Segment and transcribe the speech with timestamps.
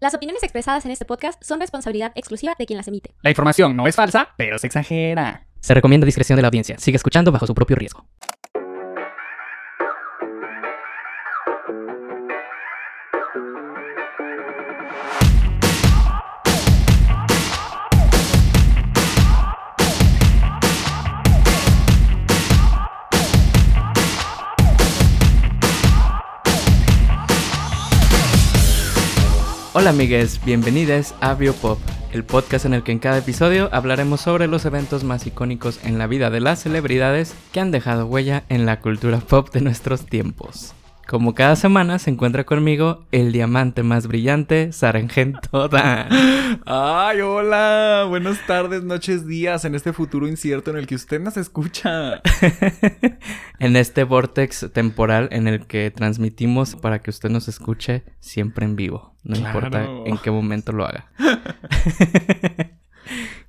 [0.00, 3.14] Las opiniones expresadas en este podcast son responsabilidad exclusiva de quien las emite.
[3.22, 5.46] La información no es falsa, pero se exagera.
[5.60, 6.78] Se recomienda discreción de la audiencia.
[6.78, 8.04] Sigue escuchando bajo su propio riesgo.
[29.82, 31.76] Hola amigues, bienvenidos a Biopop,
[32.12, 35.98] el podcast en el que en cada episodio hablaremos sobre los eventos más icónicos en
[35.98, 40.06] la vida de las celebridades que han dejado huella en la cultura pop de nuestros
[40.06, 40.72] tiempos.
[41.06, 46.08] Como cada semana se encuentra conmigo el diamante más brillante, Sargento Dan.
[46.64, 51.36] Ay, hola, buenas tardes, noches, días en este futuro incierto en el que usted nos
[51.36, 52.22] escucha.
[53.58, 58.76] en este vortex temporal en el que transmitimos para que usted nos escuche siempre en
[58.76, 61.10] vivo, no importa en qué momento lo haga.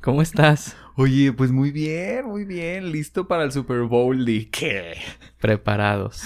[0.01, 0.75] ¿Cómo estás?
[0.95, 2.91] Oye, pues muy bien, muy bien.
[2.91, 4.97] Listo para el Super Bowl de qué?
[5.39, 6.23] Preparados.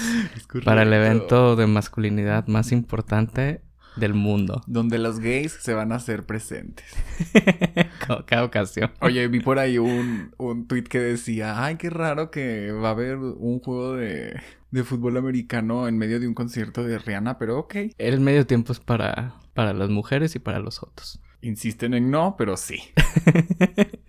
[0.66, 3.62] para el evento de masculinidad más importante
[3.96, 4.62] del mundo.
[4.68, 6.86] Donde los gays se van a hacer presentes.
[8.26, 8.92] cada ocasión.
[9.00, 12.92] Oye, vi por ahí un, un tweet que decía, ay, qué raro que va a
[12.92, 14.38] haber un juego de,
[14.72, 17.76] de fútbol americano en medio de un concierto de Rihanna, pero ok.
[17.98, 21.22] El medio tiempo es para, para las mujeres y para los otros.
[21.42, 22.82] Insisten en no, pero sí.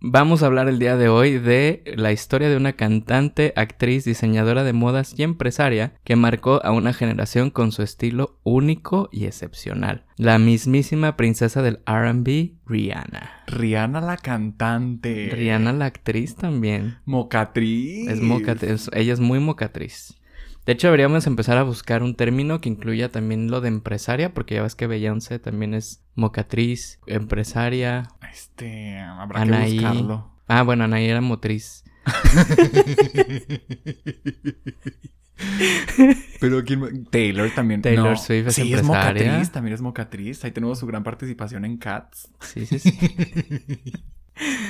[0.00, 4.62] Vamos a hablar el día de hoy de la historia de una cantante, actriz, diseñadora
[4.62, 10.04] de modas y empresaria que marcó a una generación con su estilo único y excepcional.
[10.18, 13.44] La mismísima princesa del RB, Rihanna.
[13.46, 15.30] Rihanna la cantante.
[15.32, 16.98] Rihanna la actriz también.
[17.06, 18.08] Mocatriz.
[18.08, 18.90] Es mocatriz.
[18.92, 20.20] Ella es muy mocatriz.
[20.66, 24.56] De hecho, deberíamos empezar a buscar un término que incluya también lo de empresaria, porque
[24.56, 28.08] ya ves que Beyoncé también es mocatriz, empresaria.
[28.32, 30.32] Este, habrá que buscarlo.
[30.48, 31.84] Ah, bueno, Anaí era motriz.
[36.40, 37.04] Pero ¿quién?
[37.06, 37.82] Taylor también.
[37.82, 40.44] Taylor Swift es sí, es mocatriz, también es mocatriz.
[40.44, 42.28] Ahí tenemos su gran participación en Cats.
[42.40, 42.98] Sí, sí, sí.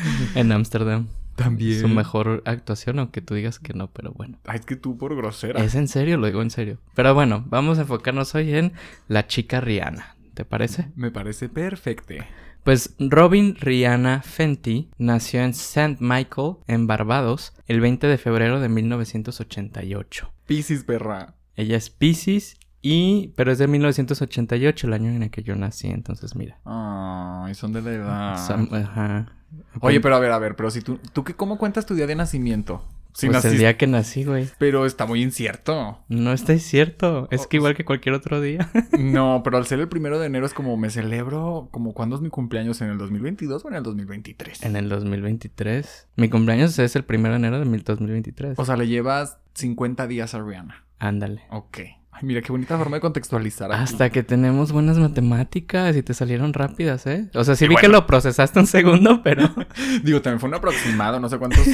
[0.35, 1.09] en Ámsterdam.
[1.37, 1.79] También.
[1.81, 4.39] Su mejor actuación, aunque tú digas que no, pero bueno.
[4.47, 5.63] Ay, es que tú por grosera.
[5.63, 6.79] Es en serio, lo digo en serio.
[6.95, 8.73] Pero bueno, vamos a enfocarnos hoy en
[9.07, 10.17] la chica Rihanna.
[10.33, 10.91] ¿Te parece?
[10.97, 12.15] Me parece perfecto.
[12.65, 15.99] Pues Robin Rihanna Fenty nació en St.
[16.01, 20.33] Michael, en Barbados, el 20 de febrero de 1988.
[20.47, 21.37] Pisces, perra.
[21.55, 25.89] Ella es Pisces y, pero es de 1988, el año en el que yo nací,
[25.89, 26.59] entonces mira.
[26.65, 28.33] Ay, son de la edad.
[28.75, 29.33] ajá.
[29.81, 32.07] Oye, pero a ver, a ver, pero si tú, ¿tú qué, cómo cuentas tu día
[32.07, 32.83] de nacimiento?
[33.17, 34.47] Si pues el día que nací, güey.
[34.59, 35.99] Pero está muy incierto.
[36.11, 37.29] No está incierto.
[37.31, 38.69] Es que igual que cualquier otro día.
[38.99, 42.21] no, pero al ser el primero de enero es como me celebro, como cuándo es
[42.21, 44.63] mi cumpleaños, ¿en el 2022 o en el 2023?
[44.65, 46.09] En el 2023.
[46.17, 48.59] Mi cumpleaños es el primero de enero de 2023.
[48.59, 50.85] O sea, le llevas 50 días a Rihanna.
[50.99, 51.41] Ándale.
[51.49, 51.79] Ok.
[52.17, 53.71] Ay, mira qué bonita forma de contextualizar.
[53.73, 57.29] Hasta que tenemos buenas matemáticas y te salieron rápidas, ¿eh?
[57.35, 59.55] O sea, sí vi que lo procesaste un segundo, pero.
[60.03, 61.67] Digo, también fue un aproximado, no sé cuántos.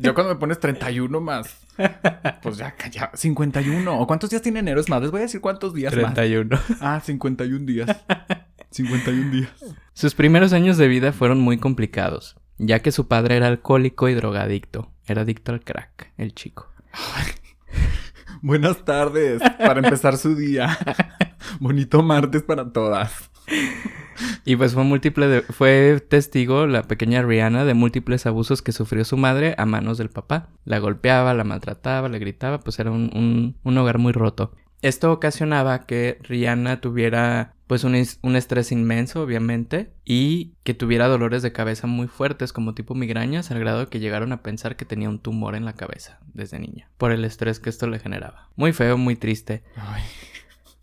[0.00, 1.56] Yo cuando me pones 31 más.
[2.42, 4.00] Pues ya, ya, 51.
[4.00, 4.80] ¿O cuántos días tiene enero?
[4.80, 6.48] Es más, les voy a decir cuántos días 31.
[6.50, 6.62] más.
[6.80, 7.88] Ah, 51 días.
[8.70, 9.50] 51 días.
[9.92, 14.14] Sus primeros años de vida fueron muy complicados, ya que su padre era alcohólico y
[14.14, 14.90] drogadicto.
[15.06, 16.68] Era adicto al crack, el chico.
[18.42, 20.76] Buenas tardes para empezar su día.
[21.60, 23.30] Bonito martes para todas.
[24.44, 29.16] Y pues fue múltiple fue testigo la pequeña Rihanna de múltiples abusos que sufrió su
[29.16, 30.48] madre a manos del papá.
[30.64, 34.50] La golpeaba, la maltrataba, le gritaba, pues era un, un hogar muy roto.
[34.80, 41.40] Esto ocasionaba que Rihanna tuviera pues un, un, estrés inmenso, obviamente, y que tuviera dolores
[41.40, 45.08] de cabeza muy fuertes como tipo migrañas, al grado que llegaron a pensar que tenía
[45.08, 48.50] un tumor en la cabeza desde niña, por el estrés que esto le generaba.
[48.56, 49.62] Muy feo, muy triste.
[49.74, 50.02] Ay.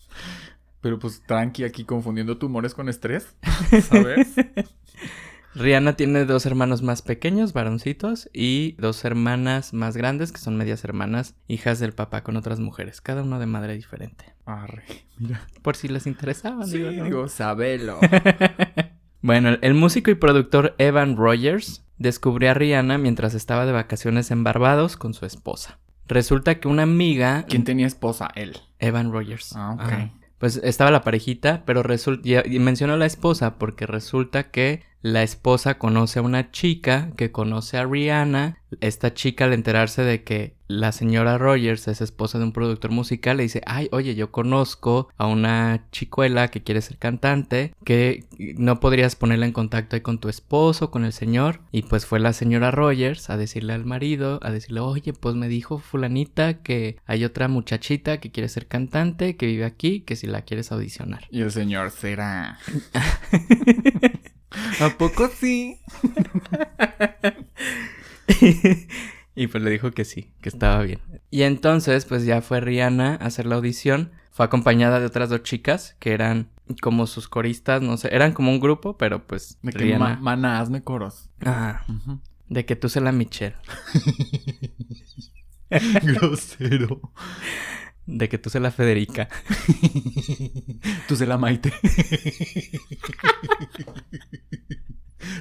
[0.81, 3.36] Pero pues tranqui aquí confundiendo tumores con estrés,
[3.84, 4.34] ¿sabes?
[5.54, 10.84] Rihanna tiene dos hermanos más pequeños, varoncitos, y dos hermanas más grandes, que son medias
[10.84, 14.34] hermanas, hijas del papá con otras mujeres, cada uno de madre diferente.
[14.50, 14.84] Arre,
[15.18, 15.48] mira.
[15.62, 18.00] Por si les interesaba, sí, digo, sabelo.
[19.22, 24.44] bueno, el músico y productor Evan Rogers descubrió a Rihanna mientras estaba de vacaciones en
[24.44, 25.80] Barbados con su esposa.
[26.07, 27.46] Resulta que una amiga...
[27.48, 28.30] ¿Quién tenía esposa?
[28.34, 28.57] Él.
[28.80, 29.56] Evan Rogers.
[29.56, 30.12] Ah, ok.
[30.40, 32.28] Pues estaba la parejita, pero resulta...
[32.46, 37.31] Y mencionó a la esposa porque resulta que la esposa conoce a una chica que
[37.31, 38.57] conoce a Rihanna.
[38.81, 43.38] Esta chica al enterarse de que la señora Rogers es esposa de un productor musical,
[43.38, 48.80] le dice, ay, oye, yo conozco a una chicuela que quiere ser cantante, que no
[48.80, 51.62] podrías ponerla en contacto ahí con tu esposo, con el señor.
[51.72, 55.48] Y pues fue la señora Rogers a decirle al marido, a decirle, oye, pues me
[55.48, 60.28] dijo fulanita que hay otra muchachita que quiere ser cantante, que vive aquí, que si
[60.28, 61.25] la quieres audicionar.
[61.31, 62.60] Y el señor será.
[64.82, 65.80] ¿A poco sí?
[69.36, 71.00] y pues le dijo que sí, que estaba bien.
[71.32, 74.12] Y entonces, pues ya fue Rihanna a hacer la audición.
[74.32, 76.50] Fue acompañada de otras dos chicas que eran
[76.82, 80.16] como sus coristas, no sé, eran como un grupo, pero pues De que Rihanna.
[80.16, 81.30] ma- mana, hazme coros.
[81.44, 81.86] Ah,
[82.48, 83.56] de que tú se la Michelle,
[86.04, 87.00] Grosero.
[88.18, 89.30] De que tú se la Federica.
[91.08, 91.72] Tú se la maite.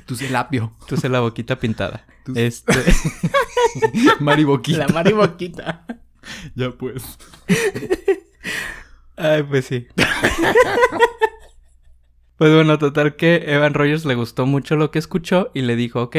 [0.06, 0.74] Tú se lapio.
[0.86, 2.04] Tú se la boquita pintada.
[2.24, 2.72] Tú- Este.
[4.20, 4.78] Mariboquita.
[4.78, 5.86] la Mari Boquita.
[6.54, 7.02] Ya pues.
[9.16, 9.86] Ay, pues sí.
[12.38, 16.02] Pues bueno, total que Evan Rogers le gustó mucho lo que escuchó y le dijo,
[16.02, 16.16] ok,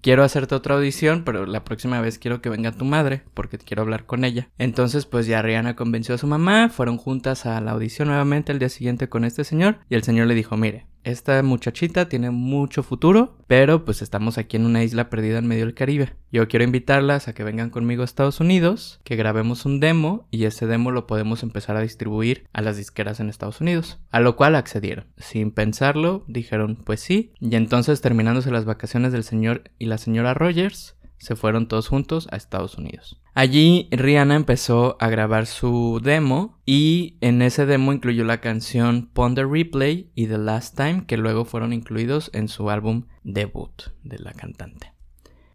[0.00, 3.82] quiero hacerte otra audición, pero la próxima vez quiero que venga tu madre, porque quiero
[3.82, 4.48] hablar con ella.
[4.56, 8.58] Entonces, pues ya Rihanna convenció a su mamá, fueron juntas a la audición nuevamente el
[8.58, 12.82] día siguiente con este señor, y el señor le dijo, mire, esta muchachita tiene mucho
[12.82, 16.12] futuro, pero pues estamos aquí en una isla perdida en medio del Caribe.
[16.30, 20.44] Yo quiero invitarlas a que vengan conmigo a Estados Unidos, que grabemos un demo y
[20.44, 23.98] ese demo lo podemos empezar a distribuir a las disqueras en Estados Unidos.
[24.10, 25.06] A lo cual accedieron.
[25.16, 27.32] Sin pensarlo, dijeron pues sí.
[27.40, 32.28] Y entonces terminándose las vacaciones del señor y la señora Rogers, se fueron todos juntos
[32.30, 33.20] a Estados Unidos.
[33.38, 39.46] Allí Rihanna empezó a grabar su demo y en ese demo incluyó la canción Ponder
[39.46, 44.32] Replay y The Last Time que luego fueron incluidos en su álbum debut de la
[44.32, 44.97] cantante.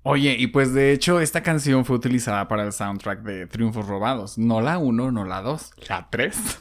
[0.05, 4.38] Oye, y pues de hecho esta canción fue utilizada para el soundtrack de Triunfos Robados.
[4.38, 6.59] No la 1, no la 2, la 3.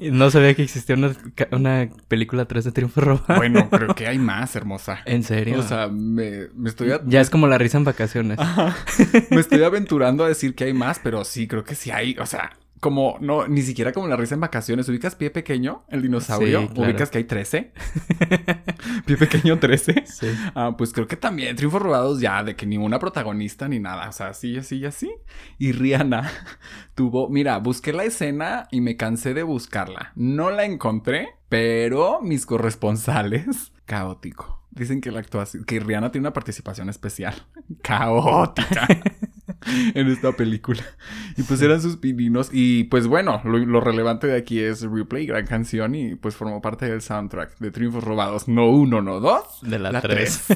[0.00, 1.12] no sabía que existía una,
[1.52, 3.36] una película 3 de Triunfo Robado.
[3.36, 5.00] Bueno, creo que hay más, hermosa.
[5.04, 5.58] ¿En serio?
[5.58, 6.92] O sea, me, me estoy...
[6.92, 8.38] a- ya es como la risa en vacaciones.
[8.38, 8.74] Ajá.
[9.30, 12.16] Me estoy aventurando a decir que hay más, pero sí, creo que sí hay.
[12.18, 14.86] O sea, como, no, ni siquiera como la risa en vacaciones.
[14.90, 16.60] ¿Ubicas Pie Pequeño, el dinosaurio?
[16.60, 16.90] Sí, claro.
[16.90, 17.72] ¿Ubicas que hay 13?
[19.06, 20.04] Pie Pequeño 13.
[20.04, 20.26] Sí.
[20.54, 24.06] Ah, pues creo que también Triunfos Robados ya, de que ni una protagonista ni nada.
[24.06, 25.10] O sea, así, así, así.
[25.56, 26.30] Y Rihanna
[26.94, 30.12] tuvo, mira, busqué la escena y me cansé de buscarla.
[30.14, 34.62] No la encontré, pero mis corresponsales, caótico.
[34.72, 37.46] Dicen que la actuación, que Rihanna tiene una participación especial.
[37.80, 38.86] Caótica.
[39.94, 40.82] en esta película.
[41.36, 42.50] Y pues eran sus pininos.
[42.52, 45.94] Y pues bueno, lo, lo relevante de aquí es Replay, gran canción.
[45.94, 48.48] Y pues formó parte del soundtrack de Triunfos Robados.
[48.48, 49.60] No uno, no dos.
[49.62, 50.46] De la, La 3.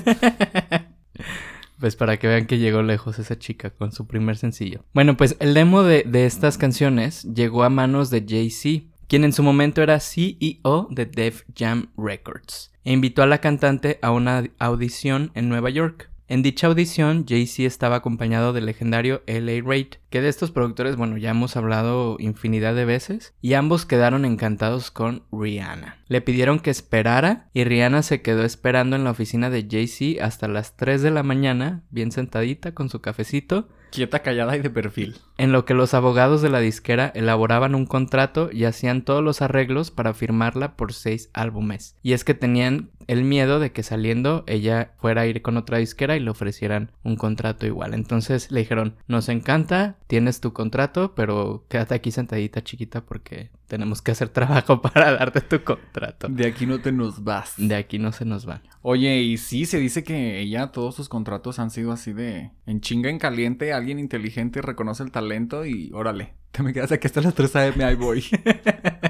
[1.79, 4.85] Pues para que vean que llegó lejos esa chica con su primer sencillo.
[4.95, 9.33] Bueno, pues el demo de, de estas canciones llegó a manos de Jay-Z, quien en
[9.33, 14.45] su momento era CEO de Def Jam Records, e invitó a la cantante a una
[14.59, 16.08] audición en Nueva York.
[16.31, 21.17] En dicha audición, Jay-Z estaba acompañado del legendario LA Raid, que de estos productores, bueno,
[21.17, 25.97] ya hemos hablado infinidad de veces, y ambos quedaron encantados con Rihanna.
[26.07, 30.49] Le pidieron que esperara, y Rihanna se quedó esperando en la oficina de Jay-Z hasta
[30.49, 35.17] las 3 de la mañana, bien sentadita con su cafecito, Quieta, callada y de perfil.
[35.39, 39.41] en lo que los abogados de la disquera elaboraban un contrato y hacían todos los
[39.41, 41.97] arreglos para firmarla por seis álbumes.
[42.03, 45.79] Y es que tenían el miedo de que saliendo ella fuera a ir con otra
[45.79, 47.95] disquera y le ofrecieran un contrato igual.
[47.95, 54.03] Entonces le dijeron, nos encanta, tienes tu contrato, pero quédate aquí sentadita chiquita porque tenemos
[54.03, 56.29] que hacer trabajo para darte tu contrato.
[56.29, 57.55] De aquí no te nos vas.
[57.57, 58.63] De aquí no se nos van.
[58.83, 62.81] Oye, y sí, se dice que ella, todos sus contratos han sido así de en
[62.83, 67.23] chinga en caliente, alguien inteligente reconoce el talento y órale, te me quedas aquí hasta
[67.23, 67.85] las 3 a.m.
[67.85, 68.23] ahí voy.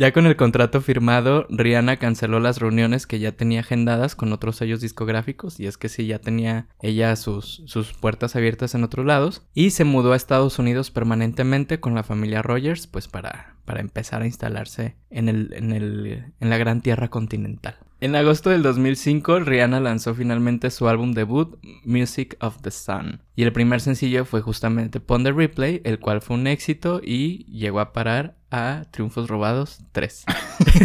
[0.00, 4.56] Ya con el contrato firmado, Rihanna canceló las reuniones que ya tenía agendadas con otros
[4.56, 9.04] sellos discográficos, y es que sí, ya tenía ella sus, sus puertas abiertas en otros
[9.04, 13.80] lados, y se mudó a Estados Unidos permanentemente con la familia Rogers, pues para, para
[13.80, 17.76] empezar a instalarse en, el, en, el, en la gran tierra continental.
[18.02, 23.20] En agosto del 2005, Rihanna lanzó finalmente su álbum debut, Music of the Sun.
[23.36, 27.78] Y el primer sencillo fue justamente Ponder Replay, el cual fue un éxito y llegó
[27.78, 30.24] a parar a Triunfos Robados 3.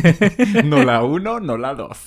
[0.65, 1.97] no la 1, no la 2.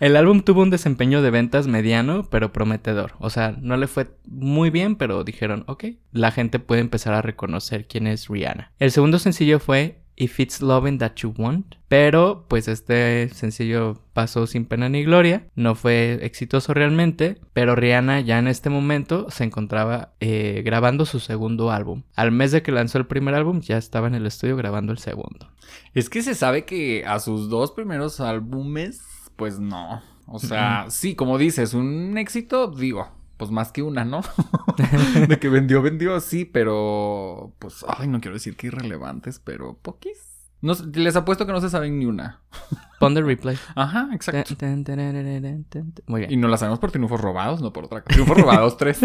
[0.00, 3.12] El álbum tuvo un desempeño de ventas mediano, pero prometedor.
[3.20, 7.22] O sea, no le fue muy bien, pero dijeron, ok, la gente puede empezar a
[7.22, 8.72] reconocer quién es Rihanna.
[8.80, 11.76] El segundo sencillo fue If It's Loving That You Want.
[11.88, 18.20] Pero pues este sencillo pasó sin pena ni gloria, no fue exitoso realmente, pero Rihanna
[18.20, 22.02] ya en este momento se encontraba eh, grabando su segundo álbum.
[22.16, 24.98] Al mes de que lanzó el primer álbum ya estaba en el estudio grabando el
[24.98, 25.52] segundo.
[25.94, 29.02] Es que se sabe que a sus dos primeros álbumes,
[29.36, 30.02] pues no.
[30.26, 34.20] O sea, sí, como dices, un éxito, digo, pues más que una, ¿no?
[35.28, 40.36] de que vendió, vendió, sí, pero pues, ay, no quiero decir que irrelevantes, pero poquis.
[40.62, 42.40] No, les apuesto que no se saben ni una.
[43.00, 43.58] Pon the replay.
[43.74, 44.56] Ajá, exacto.
[44.56, 46.04] Tan, tan, tarararán, tan, tan.
[46.06, 46.32] Muy bien.
[46.32, 48.14] Y no la sabemos por triunfos robados, no por otra cosa.
[48.14, 49.00] Triunfos robados tres.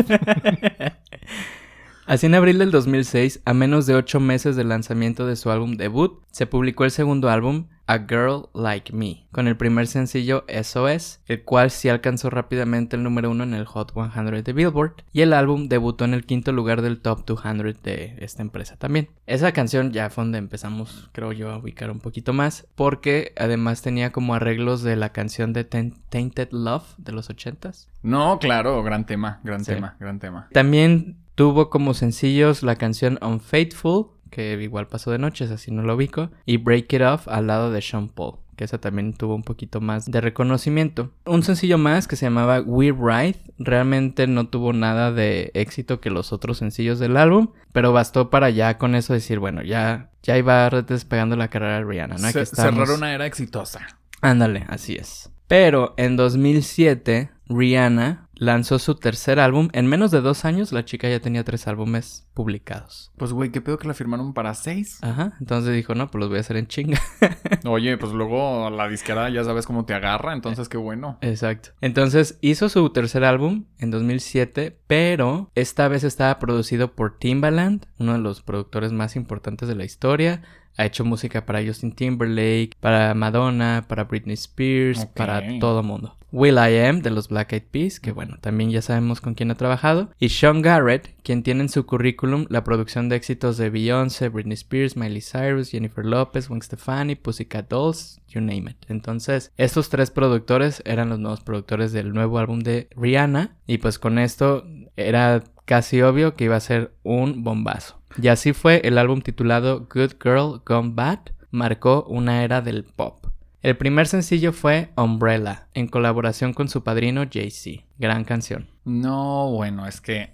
[2.07, 5.77] Así en abril del 2006, a menos de ocho meses del lanzamiento de su álbum
[5.77, 11.19] debut, se publicó el segundo álbum, A Girl Like Me, con el primer sencillo SOS,
[11.27, 15.21] el cual sí alcanzó rápidamente el número uno en el Hot 100 de Billboard, y
[15.21, 19.09] el álbum debutó en el quinto lugar del Top 200 de esta empresa también.
[19.27, 23.81] Esa canción ya fue donde empezamos, creo yo, a ubicar un poquito más, porque además
[23.83, 27.87] tenía como arreglos de la canción de Taint- Tainted Love de los 80s.
[28.03, 29.73] No, claro, gran tema, gran Sí.
[29.73, 30.47] tema, gran tema.
[30.51, 35.95] También tuvo como sencillos la canción Unfaithful, que igual pasó de noches, así no lo
[35.95, 39.41] ubico, y Break It Off al lado de Sean Paul, que esa también tuvo un
[39.41, 41.09] poquito más de reconocimiento.
[41.25, 46.11] Un sencillo más que se llamaba We Ride, realmente no tuvo nada de éxito que
[46.11, 50.37] los otros sencillos del álbum, pero bastó para ya con eso decir, bueno, ya, ya
[50.37, 52.29] iba despegando la carrera de Rihanna, ¿no?
[52.29, 53.97] Cerrar una era exitosa.
[54.21, 55.31] Ándale, así es.
[55.47, 59.69] Pero en 2007, Rihanna lanzó su tercer álbum.
[59.71, 63.11] En menos de dos años, la chica ya tenía tres álbumes publicados.
[63.15, 64.97] Pues, güey, ¿qué pedo que la firmaron para seis?
[65.03, 66.99] Ajá, entonces dijo, no, pues los voy a hacer en chinga.
[67.65, 71.19] Oye, pues luego la disquera ya sabes cómo te agarra, entonces qué bueno.
[71.21, 71.69] Exacto.
[71.81, 78.13] Entonces hizo su tercer álbum en 2007, pero esta vez estaba producido por Timbaland, uno
[78.13, 80.41] de los productores más importantes de la historia.
[80.77, 86.17] Ha hecho música para Justin Timberlake, para Madonna, para Britney Spears, para todo mundo.
[86.31, 89.51] Will I Am de los Black Eyed Peas, que bueno, también ya sabemos con quién
[89.51, 90.11] ha trabajado.
[90.17, 94.53] Y Sean Garrett, quien tiene en su currículum la producción de éxitos de Beyoncé, Britney
[94.53, 98.77] Spears, Miley Cyrus, Jennifer Lopez, Gwen Stefani, Pussycat Dolls, you name it.
[98.87, 103.57] Entonces, estos tres productores eran los nuevos productores del nuevo álbum de Rihanna.
[103.67, 108.00] Y pues con esto era casi obvio que iba a ser un bombazo.
[108.21, 111.19] Y así fue el álbum titulado Good Girl Gone Bad,
[111.51, 113.27] marcó una era del pop.
[113.61, 117.83] El primer sencillo fue Umbrella, en colaboración con su padrino Jay-Z.
[117.99, 118.67] Gran canción.
[118.85, 120.33] No, bueno, es que,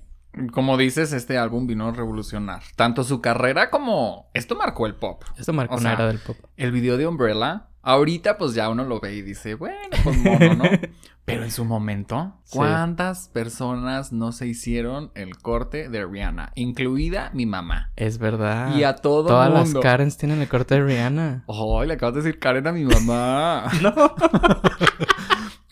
[0.54, 4.30] como dices, este álbum vino a revolucionar tanto su carrera como...
[4.34, 5.24] Esto marcó el pop.
[5.38, 6.38] Esto marcó O una sea, era del pop.
[6.56, 10.56] El video de Umbrella, ahorita pues ya uno lo ve y dice, bueno, pues mono,
[10.56, 10.64] ¿no?
[11.26, 12.58] Pero en su momento, Sí.
[12.58, 16.52] ¿cuántas personas no se hicieron el corte de Rihanna?
[16.56, 17.92] Incluida mi mamá.
[17.98, 18.74] Es verdad.
[18.76, 19.74] y a todo Todas las.
[19.82, 21.44] Karens tienen el corte de Rihanna.
[21.50, 23.66] Ay, le acabas de decir Karen a mi mamá.
[23.82, 23.94] no.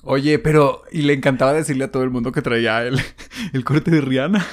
[0.03, 0.83] Oye, pero...
[0.91, 2.99] Y le encantaba decirle a todo el mundo que traía el,
[3.53, 4.45] el corte de Rihanna.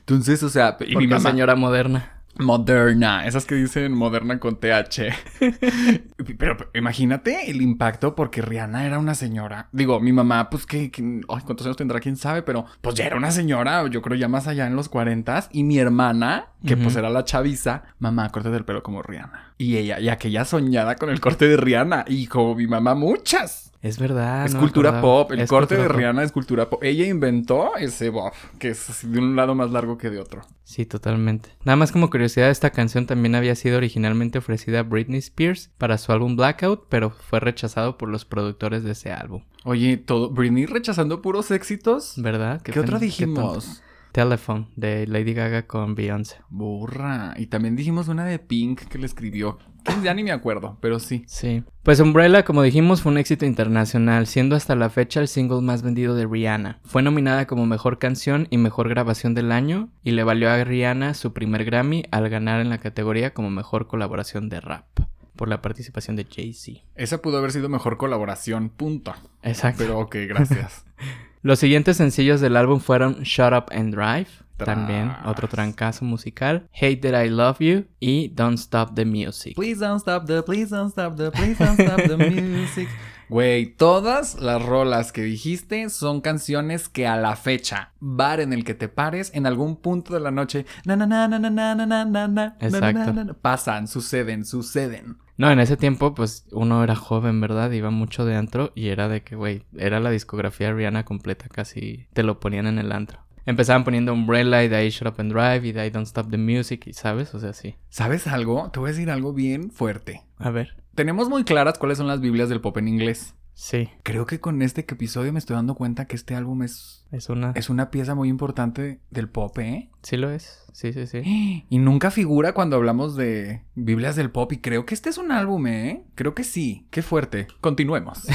[0.00, 0.76] Entonces, o sea...
[0.80, 1.30] Y mi mamá...
[1.30, 2.15] señora moderna.
[2.38, 5.12] Moderna, esas que dicen moderna con TH.
[5.38, 9.68] Pero, pero imagínate el impacto porque Rihanna era una señora.
[9.72, 12.00] Digo, mi mamá, pues que, ay, ¿cuántos años tendrá?
[12.00, 12.42] ¿Quién sabe?
[12.42, 15.64] Pero pues ya era una señora, yo creo ya más allá en los 40 Y
[15.64, 19.54] mi hermana, que pues era la chaviza, mamá, córtate el pelo como Rihanna.
[19.58, 22.04] Y ella, y aquella soñada con el corte de Rihanna.
[22.06, 23.65] Y como mi mamá, muchas.
[23.86, 24.46] Es verdad.
[24.46, 25.30] es no cultura pop.
[25.32, 25.96] El Es corte de pop.
[25.96, 26.82] Rihanna es cultura pop.
[26.82, 30.42] Ella inventó ese bob, que es de un lado más largo que de otro.
[30.64, 31.50] Sí, totalmente.
[31.64, 35.98] Nada más como curiosidad, esta canción también había sido originalmente ofrecida a Britney Spears para
[35.98, 39.42] su álbum Blackout, pero fue rechazado por los productores de ese álbum.
[39.64, 40.30] Oye, todo.
[40.30, 42.14] Britney rechazando puros éxitos.
[42.16, 42.62] ¿Verdad?
[42.62, 43.82] ¿Qué, otra dijimos?
[44.12, 46.36] Telephone, de Lady Gaga con Beyoncé.
[46.48, 47.34] Burra.
[47.36, 49.58] Y también dijimos una de Pink que le escribió.
[50.02, 51.24] Ya ni me acuerdo, pero sí.
[51.26, 51.64] Sí.
[51.82, 55.82] Pues Umbrella, como dijimos, fue un éxito internacional, siendo hasta la fecha el single más
[55.82, 56.80] vendido de Rihanna.
[56.84, 61.14] Fue nominada como mejor canción y mejor grabación del año, y le valió a Rihanna
[61.14, 64.86] su primer Grammy al ganar en la categoría como mejor colaboración de rap,
[65.34, 66.80] por la participación de Jay-Z.
[66.94, 69.14] Esa pudo haber sido mejor colaboración, punto.
[69.42, 69.84] Exacto.
[69.84, 70.84] Pero ok, gracias.
[71.42, 74.45] Los siguientes sencillos del álbum fueron Shut Up and Drive.
[74.56, 79.54] También otro trancazo musical, Hate That I Love You y Don't Stop the Music.
[79.54, 82.88] please don't stop the, please don't stop the, please don't stop the music.
[83.28, 88.62] Güey, todas las rolas que dijiste son canciones que a la fecha, bar en el
[88.64, 91.74] que te pares, en algún punto de la noche, na na na na na na
[91.74, 93.12] na na na Exacto.
[93.12, 95.18] na, pasan, suceden, suceden.
[95.38, 97.70] No, en ese tiempo, pues uno era joven, ¿verdad?
[97.72, 101.48] Iba mucho de antro y era de que, güey, era la discografía de Rihanna completa,
[101.48, 103.25] casi te lo ponían en el antro.
[103.46, 106.30] Empezaban poniendo Umbrella y de ahí Shut Up and Drive y de ahí Don't Stop
[106.30, 107.76] the Music y sabes, o sea, sí.
[107.88, 108.70] ¿Sabes algo?
[108.72, 110.24] Te voy a decir algo bien fuerte.
[110.38, 110.76] A ver.
[110.96, 113.34] Tenemos muy claras cuáles son las Biblias del pop en inglés.
[113.58, 117.30] Sí, Creo que con este episodio me estoy dando cuenta que este álbum es, es
[117.30, 117.52] una...
[117.52, 119.88] es una pieza muy importante del pop, ¿eh?
[120.02, 120.66] Sí lo es.
[120.74, 121.64] Sí, sí, sí.
[121.70, 125.32] Y nunca figura cuando hablamos de Biblias del pop y creo que este es un
[125.32, 126.04] álbum, ¿eh?
[126.14, 126.86] Creo que sí.
[126.90, 127.46] Qué fuerte.
[127.62, 128.26] Continuemos.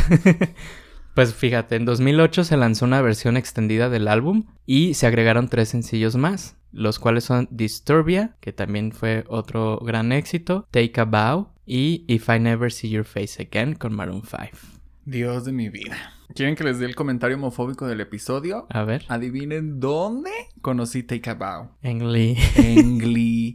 [1.13, 5.69] Pues fíjate, en 2008 se lanzó una versión extendida del álbum y se agregaron tres
[5.69, 11.49] sencillos más, los cuales son Disturbia, que también fue otro gran éxito, Take a Bow
[11.65, 14.80] y If I Never See Your Face Again con Maroon 5.
[15.05, 15.97] Dios de mi vida.
[16.33, 18.65] ¿Quieren que les dé el comentario homofóbico del episodio?
[18.69, 20.29] A ver, Adivinen dónde
[20.61, 21.71] conocí Take a Bow.
[21.81, 22.37] en Lee.
[22.55, 23.53] En Glee.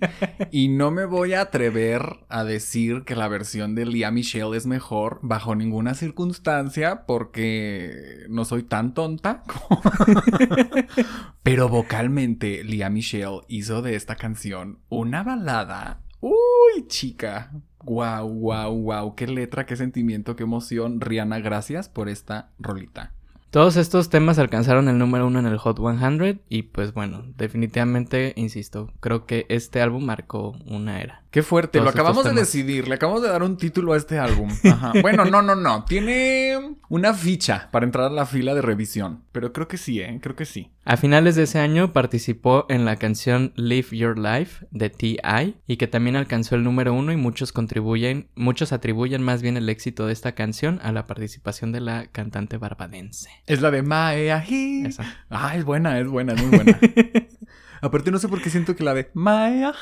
[0.50, 4.66] Y no me voy a atrever a decir que la versión de Lea Michelle es
[4.66, 9.42] mejor bajo ninguna circunstancia porque no soy tan tonta.
[9.46, 9.80] como-
[11.42, 16.00] Pero vocalmente Lea Michelle hizo de esta canción una balada.
[16.20, 17.52] Uy, chica.
[17.86, 19.14] Wow, wow, wow.
[19.14, 21.00] Qué letra, qué sentimiento, qué emoción.
[21.00, 23.12] Rihanna, gracias por esta rolita.
[23.50, 28.32] Todos estos temas alcanzaron el número uno en el Hot 100 y pues bueno, definitivamente,
[28.36, 31.22] insisto, creo que este álbum marcó una era.
[31.30, 34.18] Qué fuerte, lo Todos acabamos de decidir, le acabamos de dar un título a este
[34.18, 34.50] álbum.
[34.64, 34.92] Ajá.
[35.00, 39.52] Bueno, no, no, no, tiene una ficha para entrar a la fila de revisión, pero
[39.52, 40.18] creo que sí, ¿eh?
[40.20, 40.72] Creo que sí.
[40.88, 45.56] A finales de ese año participó en la canción Live Your Life de T.I.
[45.66, 49.68] y que también alcanzó el número uno y muchos contribuyen, muchos atribuyen más bien el
[49.68, 53.30] éxito de esta canción a la participación de la cantante barbadense.
[53.46, 54.84] Es la de Mae Ají.
[54.86, 55.04] Esa.
[55.28, 56.78] Ah, es buena, es buena, es muy buena.
[57.82, 59.74] Aparte, no sé por qué siento que la de Mae Ají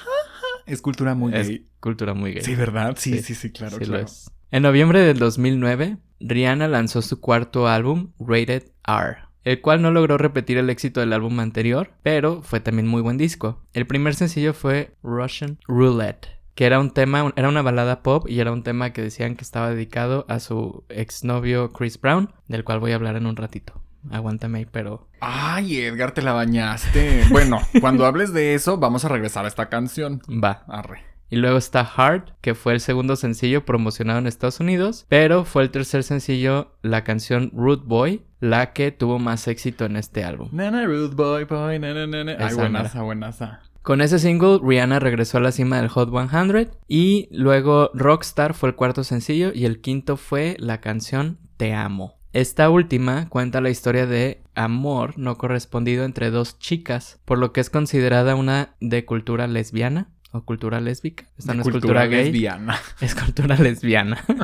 [0.64, 1.68] es cultura muy Es gay.
[1.80, 2.42] cultura muy gay.
[2.42, 2.94] Sí, ¿verdad?
[2.96, 3.23] Sí, Sí.
[3.23, 4.06] sí, sí, claro, Sí claro.
[4.50, 10.18] En noviembre del 2009, Rihanna lanzó su cuarto álbum, Rated R, el cual no logró
[10.18, 13.62] repetir el éxito del álbum anterior, pero fue también muy buen disco.
[13.72, 18.40] El primer sencillo fue Russian Roulette, que era un tema, era una balada pop y
[18.40, 22.80] era un tema que decían que estaba dedicado a su exnovio Chris Brown, del cual
[22.80, 23.80] voy a hablar en un ratito.
[24.10, 27.24] Aguántame ahí, pero Ay, Edgar, te la bañaste.
[27.30, 30.20] Bueno, cuando hables de eso, vamos a regresar a esta canción.
[30.28, 30.64] va.
[30.68, 31.14] Arre.
[31.30, 35.62] Y luego está Hard, que fue el segundo sencillo promocionado en Estados Unidos, pero fue
[35.62, 40.50] el tercer sencillo, la canción Root Boy, la que tuvo más éxito en este álbum.
[40.52, 42.37] Nana Ruth Boy Boy, na, na, na, na.
[42.38, 43.61] Ay, buenaza, buenaza.
[43.80, 48.68] Con ese single, Rihanna regresó a la cima del Hot 100 y luego Rockstar fue
[48.68, 52.18] el cuarto sencillo y el quinto fue la canción Te Amo.
[52.35, 57.61] Esta última cuenta la historia de amor no correspondido entre dos chicas, por lo que
[57.61, 61.24] es considerada una de cultura lesbiana o cultura lésbica.
[61.38, 62.24] Esta De no es cultura gay.
[62.24, 62.78] lesbiana.
[63.00, 64.22] Es cultura lesbiana.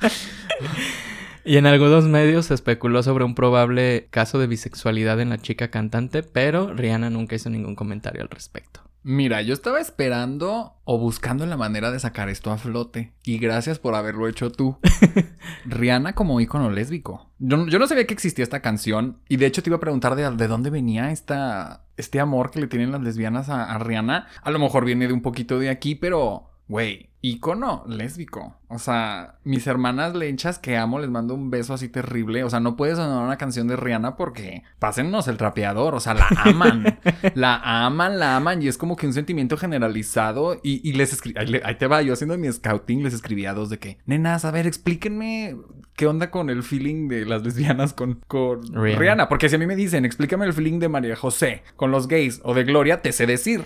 [1.44, 5.70] y en algunos medios se especuló sobre un probable caso de bisexualidad en la chica
[5.70, 8.80] cantante, pero Rihanna nunca hizo ningún comentario al respecto.
[9.02, 13.14] Mira, yo estaba esperando o buscando la manera de sacar esto a flote.
[13.24, 14.76] Y gracias por haberlo hecho tú.
[15.64, 17.30] Rihanna como ícono lésbico.
[17.38, 19.18] Yo, no- yo no sabía que existía esta canción.
[19.28, 22.60] Y de hecho te iba a preguntar de, de dónde venía esta, este amor que
[22.60, 24.26] le tienen las lesbianas a, a Rihanna.
[24.42, 26.46] A lo mejor viene de un poquito de aquí, pero...
[26.68, 28.56] Güey, ícono lésbico.
[28.68, 32.44] O sea, mis hermanas lenchas que amo, les mando un beso así terrible.
[32.44, 35.94] O sea, no puede sonar una canción de Rihanna porque pásennos el trapeador.
[35.94, 36.98] O sea, la aman.
[37.34, 38.62] la aman, la aman.
[38.62, 40.60] Y es como que un sentimiento generalizado.
[40.62, 43.70] Y, y les escribí, ahí, te va, yo haciendo mi scouting les escribía a dos
[43.70, 45.56] de que, nenas, a ver, explíquenme
[45.96, 48.98] qué onda con el feeling de las lesbianas con, con Rihanna.
[48.98, 49.28] Rihanna.
[49.28, 52.40] Porque si a mí me dicen, explícame el feeling de María José con los gays
[52.44, 53.64] o de Gloria, te sé decir.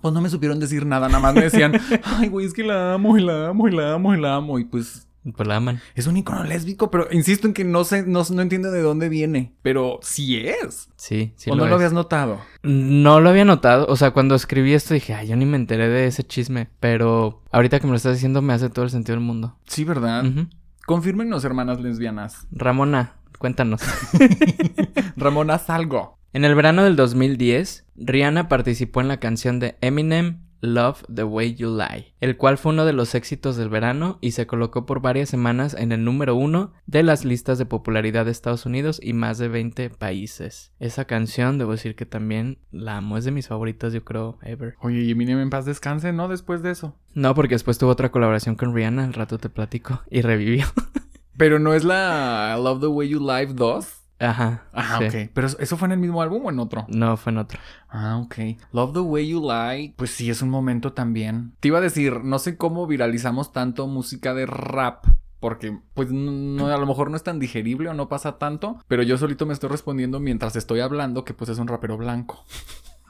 [0.00, 1.72] Pues no me supieron decir nada, nada más me decían,
[2.04, 4.58] ay, güey, es que la amo y la amo y la amo y la amo.
[4.58, 5.06] Y pues
[5.36, 5.80] Pues la aman.
[5.94, 9.08] es un icono lésbico, pero insisto en que no sé, no, no entiendo de dónde
[9.08, 9.52] viene.
[9.62, 10.88] Pero sí es.
[10.96, 12.40] Sí, sí ¿O lo no lo habías notado?
[12.62, 13.86] No lo había notado.
[13.88, 16.68] O sea, cuando escribí esto dije, ay, yo ni me enteré de ese chisme.
[16.80, 19.56] Pero ahorita que me lo estás diciendo me hace todo el sentido del mundo.
[19.66, 20.24] Sí, ¿verdad?
[20.26, 20.46] Ujú.
[20.86, 22.46] Confírmenos, hermanas lesbianas.
[22.50, 23.82] Ramona, cuéntanos.
[25.16, 26.18] Ramona, salgo.
[26.32, 31.54] En el verano del 2010, Rihanna participó en la canción de Eminem Love the Way
[31.54, 35.00] You Lie, el cual fue uno de los éxitos del verano y se colocó por
[35.00, 39.12] varias semanas en el número uno de las listas de popularidad de Estados Unidos y
[39.12, 40.72] más de 20 países.
[40.78, 44.74] Esa canción, debo decir que también la amo, es de mis favoritas, yo creo, ever.
[44.80, 46.28] Oye, y Eminem en paz descanse, ¿no?
[46.28, 46.96] Después de eso.
[47.14, 50.66] No, porque después tuvo otra colaboración con Rihanna, al rato te platico, y revivió.
[51.36, 53.99] Pero no es la Love the Way You Live 2.
[54.20, 54.64] Ajá.
[54.72, 55.04] Ah, sí.
[55.06, 55.30] ok.
[55.32, 56.84] ¿Pero eso fue en el mismo álbum o en otro?
[56.88, 57.58] No, fue en otro.
[57.88, 58.36] Ah, ok.
[58.72, 61.54] Love the Way You Lie, pues sí, es un momento también.
[61.60, 65.06] Te iba a decir, no sé cómo viralizamos tanto música de rap
[65.40, 69.02] porque pues no, a lo mejor no es tan digerible o no pasa tanto, pero
[69.02, 72.44] yo solito me estoy respondiendo mientras estoy hablando que pues es un rapero blanco.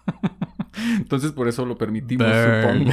[0.97, 2.87] Entonces por eso lo permitimos, Burn.
[2.87, 2.93] supongo.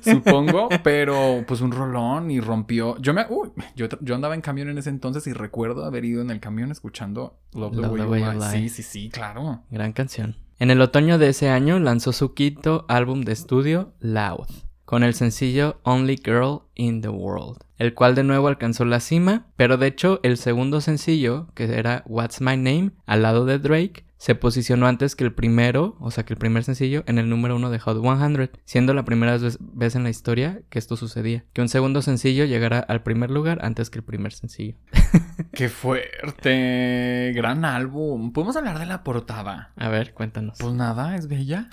[0.02, 2.96] supongo, pero pues un rolón y rompió.
[2.98, 6.22] Yo me uy, yo, yo andaba en camión en ese entonces y recuerdo haber ido
[6.22, 8.38] en el camión escuchando Love the Love Way, the Way You Lie.
[8.38, 8.50] Lie.
[8.50, 9.62] Sí, sí, sí, claro.
[9.70, 10.36] Gran canción.
[10.58, 14.46] En el otoño de ese año lanzó su quinto álbum de estudio, Loud,
[14.84, 19.48] con el sencillo Only Girl in the World, el cual de nuevo alcanzó la cima,
[19.56, 24.04] pero de hecho el segundo sencillo, que era What's My Name, al lado de Drake,
[24.24, 27.56] se posicionó antes que el primero, o sea que el primer sencillo, en el número
[27.56, 31.60] uno de Hot 100, siendo la primera vez, en la historia que esto sucedía, que
[31.60, 34.78] un segundo sencillo llegara al primer lugar antes que el primer sencillo.
[35.52, 37.34] Qué fuerte.
[37.34, 38.32] Gran álbum.
[38.32, 39.74] ¿Podemos hablar de la portada?
[39.76, 40.56] A ver, cuéntanos.
[40.58, 41.68] Pues nada, es bella.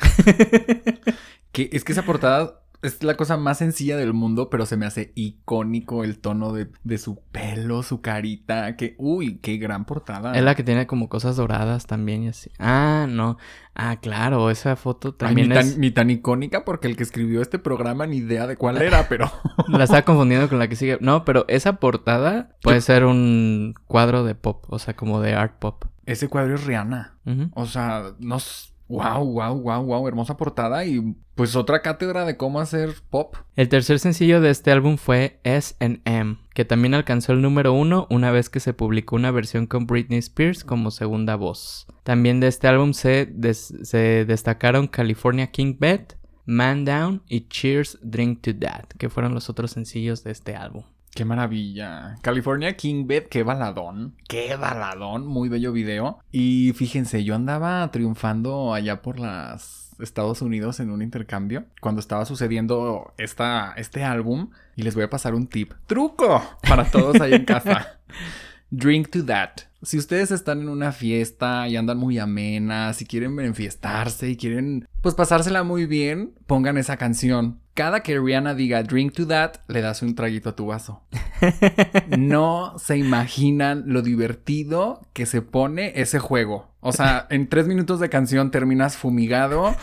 [1.53, 4.85] que es que esa portada es la cosa más sencilla del mundo, pero se me
[4.85, 8.75] hace icónico el tono de, de su pelo, su carita.
[8.75, 10.33] Que, uy, qué gran portada.
[10.33, 12.49] Es la que tiene como cosas doradas también y así.
[12.57, 13.37] Ah, no.
[13.75, 15.71] Ah, claro, esa foto Ay, también ni, es...
[15.71, 19.07] tan, ni tan icónica porque el que escribió este programa ni idea de cuál era,
[19.07, 19.31] pero
[19.67, 20.97] La estaba confundiendo con la que sigue.
[21.01, 25.59] No, pero esa portada puede ser un cuadro de pop, o sea, como de art
[25.59, 25.85] pop.
[26.05, 27.15] ese cuadro es Rihanna.
[27.53, 28.70] O sea, nos...
[28.91, 33.37] Wow, wow, wow, wow, hermosa portada y pues otra cátedra de cómo hacer pop.
[33.55, 38.31] El tercer sencillo de este álbum fue S&M, que también alcanzó el número uno una
[38.31, 41.87] vez que se publicó una versión con Britney Spears como segunda voz.
[42.03, 46.01] También de este álbum se, se destacaron California King Bed,
[46.45, 50.83] Man Down y Cheers Drink to That, que fueron los otros sencillos de este álbum.
[51.13, 52.15] Qué maravilla.
[52.21, 54.15] California King Bed, qué baladón.
[54.27, 55.27] Qué baladón.
[55.27, 56.19] Muy bello video.
[56.31, 62.25] Y fíjense, yo andaba triunfando allá por las Estados Unidos en un intercambio cuando estaba
[62.25, 64.51] sucediendo esta, este álbum.
[64.77, 65.73] Y les voy a pasar un tip.
[65.85, 66.41] ¡Truco!
[66.67, 67.99] Para todos ahí en casa.
[68.71, 69.49] Drink to that.
[69.83, 74.87] Si ustedes están en una fiesta y andan muy amenas y quieren enfiestarse y quieren
[75.01, 77.59] pues pasársela muy bien, pongan esa canción.
[77.73, 81.03] Cada que Rihanna diga drink to that, le das un traguito a tu vaso.
[82.17, 86.71] No se imaginan lo divertido que se pone ese juego.
[86.79, 89.75] O sea, en tres minutos de canción terminas fumigado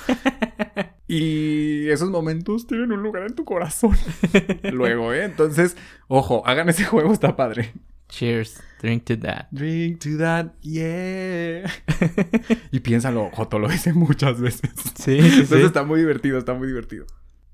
[1.08, 3.96] y esos momentos tienen un lugar en tu corazón.
[4.72, 5.24] Luego, ¿eh?
[5.24, 7.74] Entonces, ojo, hagan ese juego, está padre.
[8.08, 9.48] Cheers, Drink to That.
[9.50, 11.68] Drink to that, yeah.
[12.72, 14.70] y piénsalo, Joto lo dice muchas veces.
[14.94, 17.06] Sí, Entonces está muy divertido, está muy divertido.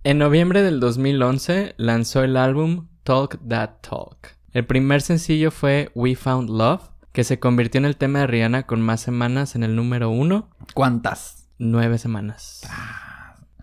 [0.05, 4.37] En noviembre del 2011 lanzó el álbum Talk That Talk.
[4.53, 8.64] El primer sencillo fue We Found Love, que se convirtió en el tema de Rihanna
[8.64, 11.49] con más semanas en el número uno, ¿Cuántas?
[11.59, 12.62] nueve semanas.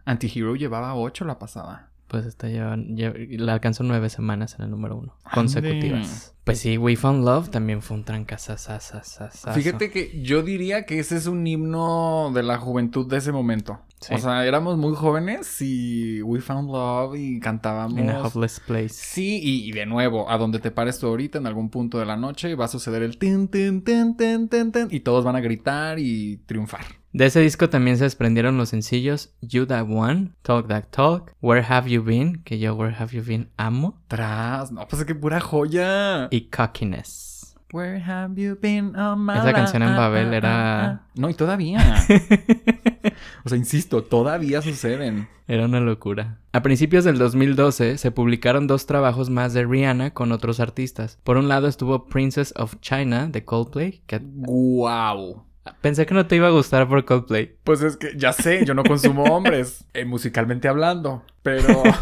[0.06, 1.90] Antihero llevaba ocho la pasada.
[2.08, 6.31] Pues esta lleva, lle- la alcanzó nueve semanas en el número uno, consecutivas.
[6.44, 9.54] Pues sí, We Found Love también fue un trancazazazazazazo.
[9.54, 13.80] Fíjate que yo diría que ese es un himno de la juventud de ese momento.
[14.02, 14.16] Sí.
[14.16, 18.00] O sea, éramos muy jóvenes y We Found Love y cantábamos.
[18.00, 18.90] In a Hopeless Place.
[18.90, 22.06] Sí, y, y de nuevo, a donde te pares tú ahorita, en algún punto de
[22.08, 25.36] la noche, va a suceder el tin, tin, tin, tin, tin, tin, y todos van
[25.36, 26.82] a gritar y triunfar.
[27.14, 31.64] De ese disco también se desprendieron los sencillos You That One, Talk That Talk, Where
[31.68, 35.14] Have You Been, que yo Where Have You Been amo, Tras, no, pues es que
[35.14, 36.28] pura joya.
[36.32, 37.56] y Cockiness.
[37.74, 40.00] Where have you been all my Esa canción en life?
[40.02, 41.80] Babel era- No, y todavía.
[43.44, 45.28] o sea, insisto, todavía suceden.
[45.48, 46.40] Era una locura.
[46.54, 51.20] A principios del 2012 se publicaron dos trabajos más de Rihanna con otros artistas.
[51.24, 55.44] Por un lado estuvo Princess of China de Coldplay, que Wow.
[55.82, 57.56] pensé que no te iba a gustar por Coldplay.
[57.64, 61.84] Pues es que ya sé, yo no consumo hombres, eh, musicalmente hablando, pero...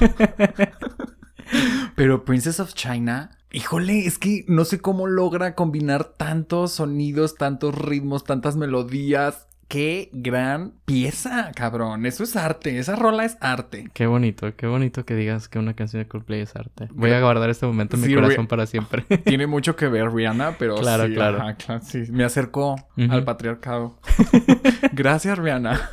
[1.95, 7.75] pero Princess of China, híjole, es que no sé cómo logra combinar tantos sonidos, tantos
[7.75, 9.47] ritmos, tantas melodías.
[9.69, 12.07] Qué gran pieza, cabrón.
[12.07, 13.87] Eso es arte, esa rola es arte.
[13.93, 16.87] Qué bonito, qué bonito que digas que una canción de Coldplay es arte.
[16.91, 19.03] Voy a guardar este momento en mi corazón para siempre.
[19.25, 21.37] Tiene mucho que ver Rihanna, pero Claro, sí, claro.
[21.41, 22.03] ajá, claro, sí.
[22.09, 23.99] Me acercó al patriarcado.
[24.91, 25.79] Gracias, Rihanna.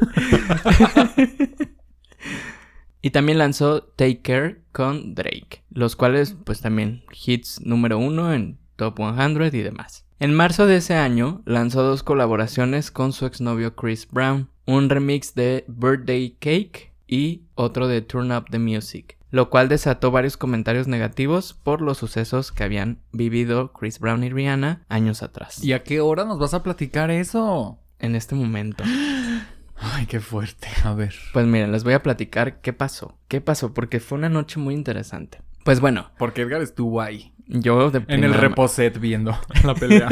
[3.02, 8.58] Y también lanzó Take Care con Drake, los cuales pues también hits número uno en
[8.74, 10.05] Top 100 y demás.
[10.18, 15.34] En marzo de ese año lanzó dos colaboraciones con su exnovio Chris Brown, un remix
[15.34, 20.88] de Birthday Cake y otro de Turn Up the Music, lo cual desató varios comentarios
[20.88, 25.62] negativos por los sucesos que habían vivido Chris Brown y Rihanna años atrás.
[25.62, 27.78] ¿Y a qué hora nos vas a platicar eso?
[27.98, 28.84] En este momento.
[29.76, 30.68] Ay, qué fuerte.
[30.82, 31.14] A ver.
[31.34, 33.18] Pues miren, les voy a platicar qué pasó.
[33.28, 33.74] ¿Qué pasó?
[33.74, 35.42] Porque fue una noche muy interesante.
[35.62, 37.34] Pues bueno, Porque Edgar estuvo ahí.
[37.46, 40.08] Yo de En el reposet viendo la pelea.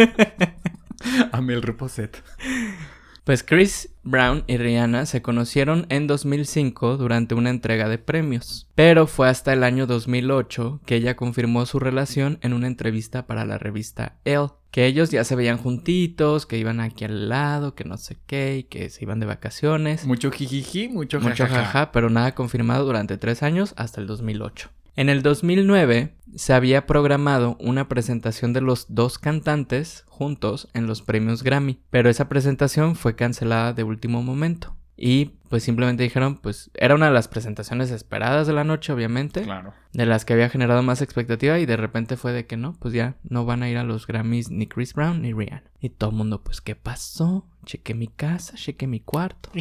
[1.33, 2.23] Amé el reposet.
[3.25, 9.07] Pues Chris Brown y Rihanna se conocieron en 2005 durante una entrega de premios, pero
[9.07, 13.57] fue hasta el año 2008 que ella confirmó su relación en una entrevista para la
[13.57, 17.97] revista Elle, que ellos ya se veían juntitos, que iban aquí al lado, que no
[17.97, 20.05] sé qué, y que se iban de vacaciones.
[20.05, 21.64] Mucho jijiji, mucho Mucho jajaja.
[21.64, 24.68] jaja, pero nada confirmado durante tres años hasta el 2008.
[24.96, 31.02] En el 2009 se había programado una presentación de los dos cantantes juntos en los
[31.02, 34.76] premios Grammy, pero esa presentación fue cancelada de último momento.
[34.96, 39.42] Y pues simplemente dijeron, pues era una de las presentaciones esperadas de la noche, obviamente,
[39.42, 39.74] Claro.
[39.92, 42.94] de las que había generado más expectativa y de repente fue de que no, pues
[42.94, 45.64] ya no van a ir a los Grammys ni Chris Brown ni Rihanna.
[45.80, 47.44] Y todo el mundo, pues, ¿qué pasó?
[47.66, 49.50] Chequé mi casa, chequé mi cuarto.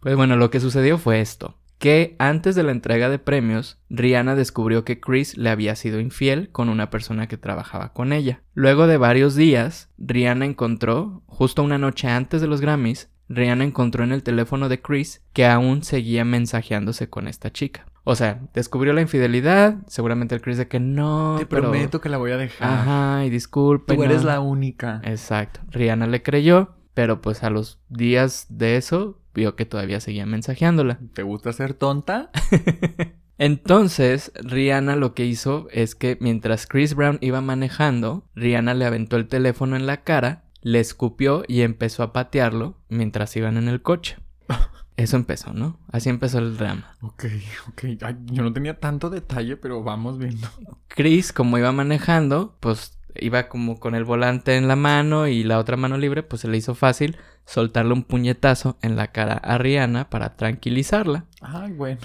[0.00, 1.56] Pues bueno, lo que sucedió fue esto.
[1.78, 6.50] Que antes de la entrega de premios, Rihanna descubrió que Chris le había sido infiel
[6.50, 8.42] con una persona que trabajaba con ella.
[8.54, 14.02] Luego de varios días, Rihanna encontró, justo una noche antes de los Grammys, Rihanna encontró
[14.02, 17.86] en el teléfono de Chris que aún seguía mensajeándose con esta chica.
[18.02, 21.62] O sea, descubrió la infidelidad, seguramente el Chris de que no, Te pero...
[21.62, 22.68] prometo que la voy a dejar.
[22.68, 23.94] Ajá, y disculpe.
[23.94, 24.28] Tú eres no".
[24.28, 25.02] la única.
[25.04, 25.60] Exacto.
[25.68, 30.98] Rihanna le creyó, pero pues a los días de eso vio que todavía seguía mensajeándola.
[31.14, 32.30] ¿Te gusta ser tonta?
[33.38, 39.16] Entonces, Rihanna lo que hizo es que mientras Chris Brown iba manejando, Rihanna le aventó
[39.16, 43.80] el teléfono en la cara, le escupió y empezó a patearlo mientras iban en el
[43.80, 44.16] coche.
[44.96, 45.78] Eso empezó, ¿no?
[45.92, 46.96] Así empezó el drama.
[47.00, 47.26] Ok,
[47.68, 47.84] ok.
[48.02, 50.48] Ay, yo no tenía tanto detalle, pero vamos viendo.
[50.88, 55.58] Chris, como iba manejando, pues iba como con el volante en la mano y la
[55.58, 59.58] otra mano libre, pues se le hizo fácil soltarle un puñetazo en la cara a
[59.58, 61.24] Rihanna para tranquilizarla.
[61.40, 62.00] Ay, bueno.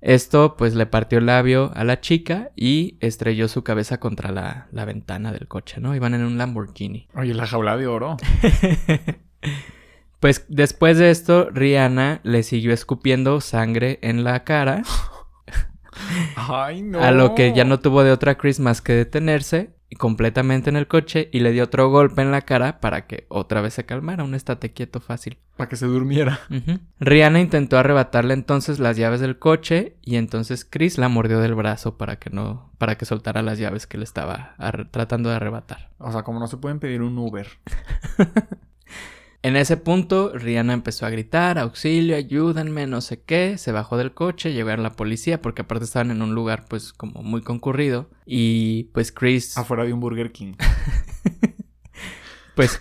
[0.00, 4.68] Esto pues le partió el labio a la chica y estrelló su cabeza contra la,
[4.70, 5.94] la ventana del coche, ¿no?
[5.96, 7.08] Iban en un Lamborghini.
[7.14, 8.16] Oye, la jaula de oro.
[10.20, 14.82] Pues después de esto, Rihanna le siguió escupiendo sangre en la cara,
[16.36, 17.00] Ay, no.
[17.00, 20.86] a lo que ya no tuvo de otra Chris más que detenerse completamente en el
[20.86, 24.24] coche y le dio otro golpe en la cara para que otra vez se calmara,
[24.24, 25.38] un estate quieto fácil.
[25.56, 26.40] Para que se durmiera.
[27.00, 31.96] Rihanna intentó arrebatarle entonces las llaves del coche y entonces Chris la mordió del brazo
[31.96, 34.54] para que no, para que soltara las llaves que le estaba
[34.90, 35.90] tratando de arrebatar.
[35.98, 37.48] O sea, como no se pueden pedir un Uber.
[39.42, 44.12] En ese punto, Rihanna empezó a gritar, auxilio, ayúdenme, no sé qué, se bajó del
[44.12, 48.10] coche, llegó a la policía porque aparte estaban en un lugar pues como muy concurrido
[48.26, 50.54] y pues Chris Afuera de un Burger King.
[52.56, 52.80] pues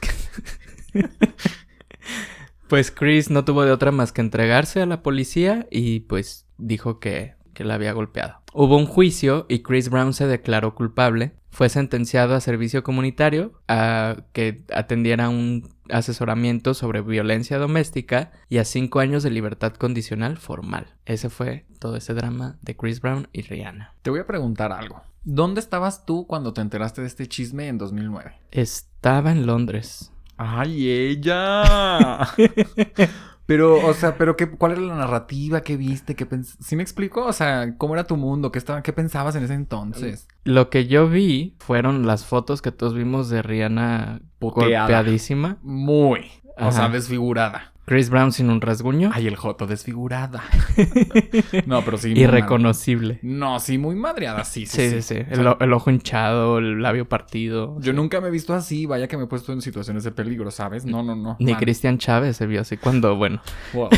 [2.67, 6.99] pues Chris no tuvo de otra más que entregarse a la policía y pues dijo
[6.99, 8.41] que, que la había golpeado.
[8.53, 11.33] Hubo un juicio y Chris Brown se declaró culpable.
[11.57, 18.63] Fue sentenciado a servicio comunitario a que atendiera un asesoramiento sobre violencia doméstica y a
[18.63, 20.93] cinco años de libertad condicional formal.
[21.07, 23.95] Ese fue todo ese drama de Chris Brown y Rihanna.
[24.03, 25.01] Te voy a preguntar algo.
[25.23, 28.35] ¿Dónde estabas tú cuando te enteraste de este chisme en 2009?
[28.51, 30.13] Estaba en Londres.
[30.37, 32.27] ¡Ay, ella!
[33.47, 35.61] pero, o sea, pero qué, ¿cuál era la narrativa?
[35.61, 36.13] ¿Qué viste?
[36.15, 37.25] ¿Qué pens- ¿Sí me explico?
[37.25, 38.51] O sea, ¿cómo era tu mundo?
[38.51, 40.27] ¿Qué, estaba, ¿Qué pensabas en ese entonces?
[40.43, 44.81] Lo que yo vi fueron las fotos que todos vimos de Rihanna Puteada.
[44.85, 45.57] golpeadísima.
[45.63, 46.29] Muy.
[46.59, 47.73] O sea, desfigurada.
[47.89, 49.11] Chris Brown sin un rasguño.
[49.13, 50.43] Ay, el Joto, desfigurada.
[51.67, 52.11] no, pero sí.
[52.17, 53.19] Irreconocible.
[53.21, 54.75] No, sí, muy madreada, sí, sí.
[54.75, 55.21] Sí, sí, sí, sí.
[55.31, 57.77] O sea, El, ojo hinchado, el labio partido.
[57.79, 60.51] Yo nunca me he visto así, vaya que me he puesto en situaciones de peligro,
[60.51, 60.83] ¿sabes?
[60.85, 61.37] No, no, no.
[61.39, 61.61] Ni Man.
[61.61, 63.41] Cristian Chávez se vio así cuando, bueno.
[63.71, 63.89] Wow.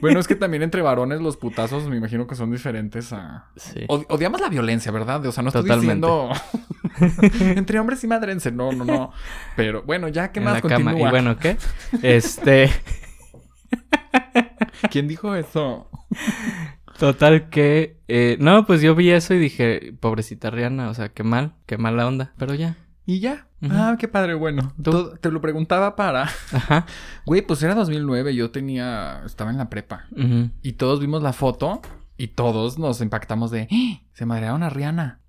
[0.00, 3.46] Bueno, es que también entre varones los putazos me imagino que son diferentes a...
[3.56, 3.80] Sí.
[3.88, 5.26] Od- odiamos la violencia, ¿verdad?
[5.26, 6.06] O sea, no estoy Totalmente.
[6.06, 6.30] diciendo
[7.58, 9.12] entre hombres y madrense, no, no, no.
[9.56, 10.92] Pero bueno, ya, ¿qué en más la continúa?
[10.92, 11.08] cama.
[11.08, 11.56] Y bueno, ¿qué?
[12.02, 12.70] Este.
[14.90, 15.90] ¿Quién dijo eso?
[16.98, 18.00] Total que.
[18.08, 21.78] eh, no, pues yo vi eso y dije, pobrecita Rihanna, o sea, qué mal, qué
[21.78, 22.32] mala onda.
[22.38, 22.76] Pero ya.
[23.06, 23.46] Y ya.
[23.70, 24.74] Ah, qué padre, bueno.
[24.82, 26.24] Todo- te lo preguntaba para...
[26.52, 26.84] Ajá.
[27.26, 29.22] Güey, pues era 2009, yo tenía...
[29.24, 30.06] Estaba en la prepa.
[30.62, 31.80] Y todos vimos la foto
[32.18, 33.66] y todos nos impactamos de...
[33.72, 34.02] ¡Ah!
[34.12, 35.20] Se madrearon a Rihanna.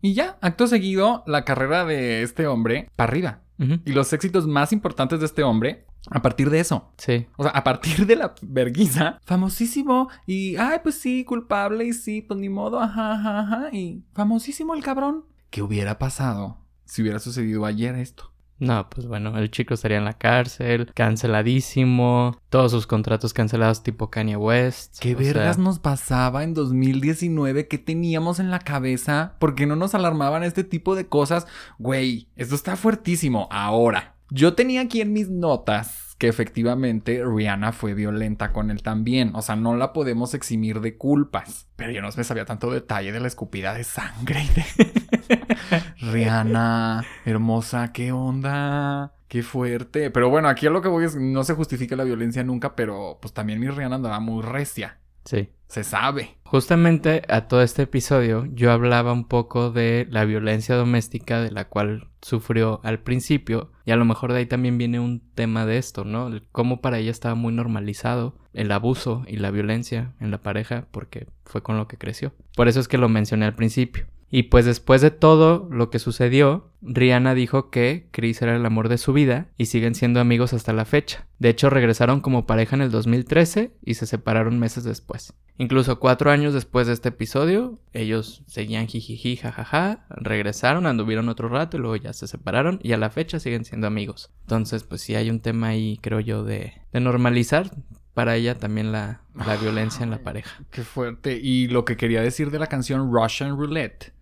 [0.00, 3.40] Y ya, acto seguido, la carrera de este hombre para arriba.
[3.84, 6.92] Y los éxitos más importantes de este hombre a partir de eso.
[6.96, 7.26] Sí.
[7.36, 10.08] O sea, a partir de la verguiza, famosísimo.
[10.26, 11.86] Y, ay, pues sí, culpable.
[11.86, 13.68] Y sí, pues ni modo, ajá, ajá, ajá.
[13.72, 15.24] Y famosísimo el cabrón.
[15.50, 18.32] ¿Qué hubiera pasado si hubiera sucedido ayer esto?
[18.60, 24.10] No, pues bueno, el chico estaría en la cárcel, canceladísimo, todos sus contratos cancelados tipo
[24.10, 24.98] Kanye West.
[24.98, 27.68] ¿Qué sea, vergas nos pasaba en 2019?
[27.68, 29.36] ¿Qué teníamos en la cabeza?
[29.38, 31.46] ¿Por qué no nos alarmaban este tipo de cosas?
[31.78, 33.48] Güey, esto está fuertísimo.
[33.52, 39.34] Ahora, yo tenía aquí en mis notas que efectivamente Rihanna fue violenta con él también.
[39.34, 41.68] O sea, no la podemos eximir de culpas.
[41.76, 44.44] Pero yo no me sabía tanto detalle de la escupida de sangre.
[46.00, 49.14] Rihanna, hermosa, ¿qué onda?
[49.28, 50.10] Qué fuerte.
[50.10, 53.18] Pero bueno, aquí a lo que voy es, no se justifica la violencia nunca, pero
[53.22, 54.98] pues también mi Rihanna andaba muy recia.
[55.28, 55.50] Sí.
[55.66, 56.38] Se sabe.
[56.44, 61.68] Justamente a todo este episodio yo hablaba un poco de la violencia doméstica de la
[61.68, 65.76] cual sufrió al principio y a lo mejor de ahí también viene un tema de
[65.76, 66.28] esto, ¿no?
[66.28, 70.86] El cómo para ella estaba muy normalizado el abuso y la violencia en la pareja
[70.92, 72.32] porque fue con lo que creció.
[72.56, 74.06] Por eso es que lo mencioné al principio.
[74.30, 78.88] Y pues después de todo lo que sucedió, Rihanna dijo que Chris era el amor
[78.88, 81.26] de su vida y siguen siendo amigos hasta la fecha.
[81.38, 85.32] De hecho, regresaron como pareja en el 2013 y se separaron meses después.
[85.56, 91.76] Incluso cuatro años después de este episodio, ellos seguían jijiji, jajaja, regresaron, anduvieron otro rato
[91.76, 94.30] y luego ya se separaron y a la fecha siguen siendo amigos.
[94.42, 97.72] Entonces, pues sí hay un tema ahí, creo yo, de, de normalizar
[98.18, 100.50] para ella también la, la violencia en la pareja.
[100.72, 101.38] Qué fuerte.
[101.40, 104.12] Y lo que quería decir de la canción Russian Roulette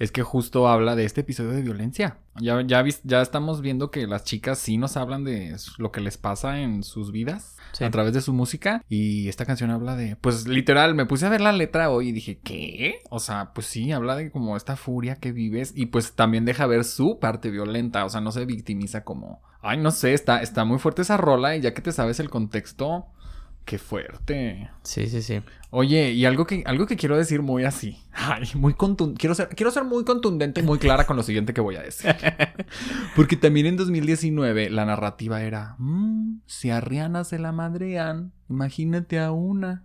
[0.00, 2.18] es que justo habla de este episodio de violencia.
[2.40, 6.18] Ya, ya, ya estamos viendo que las chicas sí nos hablan de lo que les
[6.18, 7.84] pasa en sus vidas Sí.
[7.84, 8.82] a través de su música.
[8.88, 12.12] Y esta canción habla de, pues literal, me puse a ver la letra hoy y
[12.12, 12.96] dije, ¿qué?
[13.10, 16.66] O sea, pues sí, habla de como esta furia que vives y pues también deja
[16.66, 18.04] ver su parte violenta.
[18.04, 21.54] O sea, no se victimiza como, ay, no sé, está, está muy fuerte esa rola
[21.56, 23.06] y ya que te sabes el contexto,
[23.66, 24.70] qué fuerte.
[24.82, 25.42] Sí, sí, sí.
[25.70, 27.98] Oye, y algo que, algo que quiero decir muy así.
[28.12, 29.20] Ay, muy contundente.
[29.20, 31.82] Quiero ser, quiero ser muy contundente y muy clara con lo siguiente que voy a
[31.82, 32.14] decir.
[33.16, 39.18] Porque también en 2019 la narrativa era: "Mm, si a Rihanna se la madrean, imagínate
[39.18, 39.82] a una.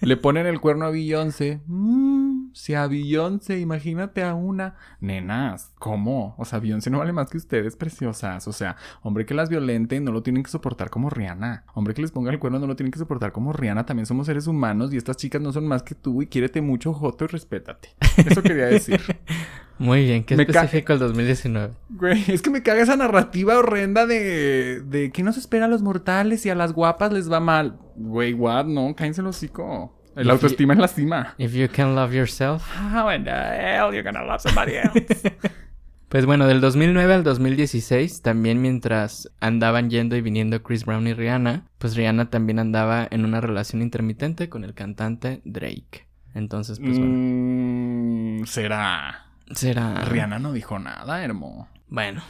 [0.00, 1.60] Le ponen el cuerno a Beyoncé.
[1.66, 2.23] "Mm,
[2.54, 4.76] si a Beyoncé, imagínate a una.
[5.00, 6.36] Nenas, ¿cómo?
[6.38, 8.46] O sea, Beyoncé no vale más que ustedes, preciosas.
[8.46, 11.64] O sea, hombre que las violente no lo tienen que soportar como Rihanna.
[11.74, 13.84] Hombre que les ponga el cuerno no lo tienen que soportar como Rihanna.
[13.84, 16.94] También somos seres humanos y estas chicas no son más que tú y quiérete mucho,
[16.94, 17.90] Joto, y respétate.
[18.16, 19.00] Eso quería decir.
[19.78, 21.74] Muy bien, qué Me específico el 2019.
[21.90, 25.82] Güey, es que me caga esa narrativa horrenda de, de que nos espera a los
[25.82, 27.78] mortales y a las guapas les va mal.
[27.96, 28.66] Güey, what?
[28.66, 29.92] No, cállense el hocico.
[30.16, 31.34] El autoestima es la cima.
[31.38, 32.62] If you can love yourself.
[32.76, 35.32] How in the hell you're gonna love somebody else?
[36.08, 41.12] Pues bueno, del 2009 al 2016, también mientras andaban yendo y viniendo Chris Brown y
[41.12, 46.06] Rihanna, pues Rihanna también andaba en una relación intermitente con el cantante Drake.
[46.32, 49.26] Entonces, pues bueno, Mm, será.
[49.50, 50.04] será...
[50.04, 51.68] Rihanna no dijo nada, hermo.
[51.88, 52.22] Bueno,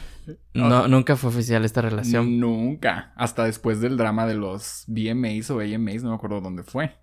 [0.53, 2.39] no, nunca fue oficial esta relación.
[2.39, 3.13] Nunca.
[3.15, 6.95] Hasta después del drama de los VMAs o AMAs, no me acuerdo dónde fue.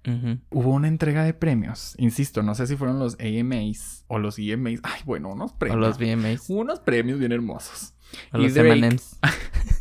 [0.51, 1.95] Hubo una entrega de premios.
[1.99, 4.81] Insisto, no sé si fueron los AMAs o los EMAs.
[4.83, 5.81] Ay, bueno, unos O premios.
[5.81, 6.51] los VMAs.
[6.51, 7.95] Unos premios bien hermosos.
[8.33, 8.99] O y los Drake-.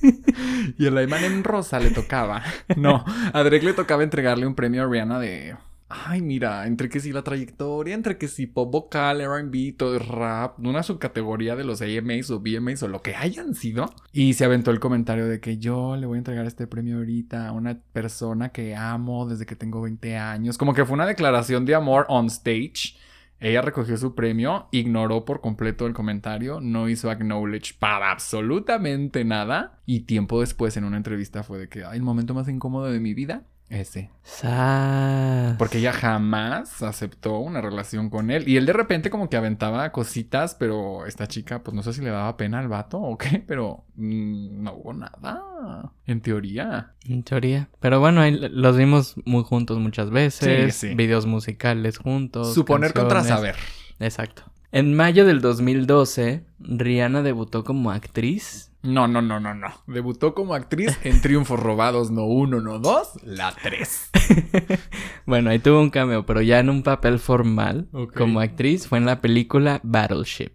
[0.77, 2.41] Y el en rosa le tocaba.
[2.75, 3.03] No,
[3.33, 5.55] a Drake le tocaba entregarle un premio a Rihanna de.
[5.93, 10.57] Ay, mira, entre que sí la trayectoria, entre que sí pop vocal, RB, todo rap,
[10.59, 13.93] una subcategoría de los AMAs o BMAs o lo que hayan sido.
[14.13, 17.47] Y se aventó el comentario de que yo le voy a entregar este premio ahorita
[17.47, 20.57] a una persona que amo desde que tengo 20 años.
[20.57, 22.95] Como que fue una declaración de amor on stage.
[23.41, 29.79] Ella recogió su premio, ignoró por completo el comentario, no hizo acknowledge para absolutamente nada.
[29.85, 33.15] Y tiempo después en una entrevista fue de que, el momento más incómodo de mi
[33.15, 34.09] vida, ese.
[34.23, 35.55] Sas.
[35.57, 38.47] Porque ella jamás aceptó una relación con él.
[38.47, 42.01] Y él de repente como que aventaba cositas, pero esta chica, pues no sé si
[42.01, 45.91] le daba pena al vato o qué, pero mm, no hubo nada.
[46.05, 46.93] En teoría.
[47.05, 47.69] En teoría.
[47.79, 50.75] Pero bueno, ahí los vimos muy juntos muchas veces.
[50.75, 50.95] Sí, sí.
[50.95, 52.53] Videos musicales juntos.
[52.53, 53.55] Suponer contra saber.
[53.99, 54.43] Exacto.
[54.71, 58.70] En mayo del 2012, Rihanna debutó como actriz.
[58.83, 59.67] No, no, no, no, no.
[59.85, 64.09] Debutó como actriz en Triunfos Robados, no uno, no dos, la tres.
[65.25, 69.05] Bueno, ahí tuvo un cameo, pero ya en un papel formal como actriz fue en
[69.05, 70.51] la película Battleship,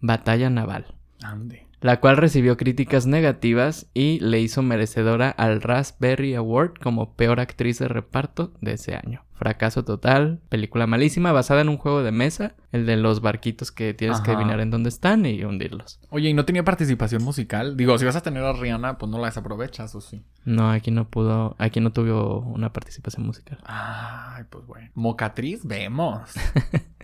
[0.00, 0.86] Batalla Naval,
[1.22, 1.66] Ande.
[1.80, 7.78] la cual recibió críticas negativas y le hizo merecedora al Raspberry Award como peor actriz
[7.78, 9.24] de reparto de ese año.
[9.38, 13.94] Fracaso total, película malísima basada en un juego de mesa, el de los barquitos que
[13.94, 16.00] tienes que adivinar en dónde están y hundirlos.
[16.10, 17.76] Oye, ¿y no tenía participación musical?
[17.76, 20.24] Digo, si vas a tener a Rihanna, pues no la desaprovechas, ¿o sí?
[20.44, 23.58] No, aquí no pudo, aquí no tuvo una participación musical.
[23.64, 24.90] Ay, pues bueno.
[24.94, 26.30] Mocatriz, vemos.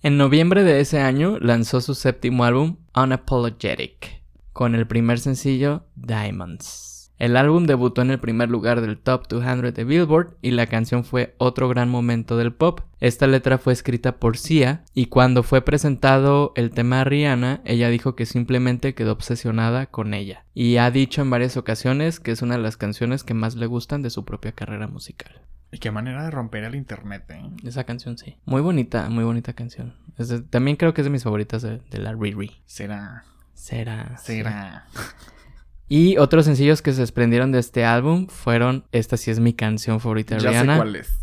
[0.00, 4.22] En noviembre de ese año lanzó su séptimo álbum, Unapologetic,
[4.52, 6.97] con el primer sencillo Diamonds.
[7.18, 11.04] El álbum debutó en el primer lugar del Top 200 de Billboard y la canción
[11.04, 12.80] fue otro gran momento del pop.
[13.00, 17.88] Esta letra fue escrita por Sia y cuando fue presentado el tema a Rihanna, ella
[17.88, 22.42] dijo que simplemente quedó obsesionada con ella y ha dicho en varias ocasiones que es
[22.42, 25.40] una de las canciones que más le gustan de su propia carrera musical.
[25.70, 27.42] Y qué manera de romper el internet, ¿eh?
[27.64, 28.36] Esa canción sí.
[28.46, 29.94] Muy bonita, muy bonita canción.
[30.16, 32.52] De- también creo que es de mis favoritas de, de la Riri.
[32.64, 33.24] Será.
[33.54, 34.16] Será.
[34.16, 34.86] Será.
[35.88, 40.00] Y otros sencillos que se desprendieron de este álbum fueron Esta sí es mi canción
[40.00, 40.74] favorita de Ya Rihanna.
[40.74, 41.14] sé cuál es.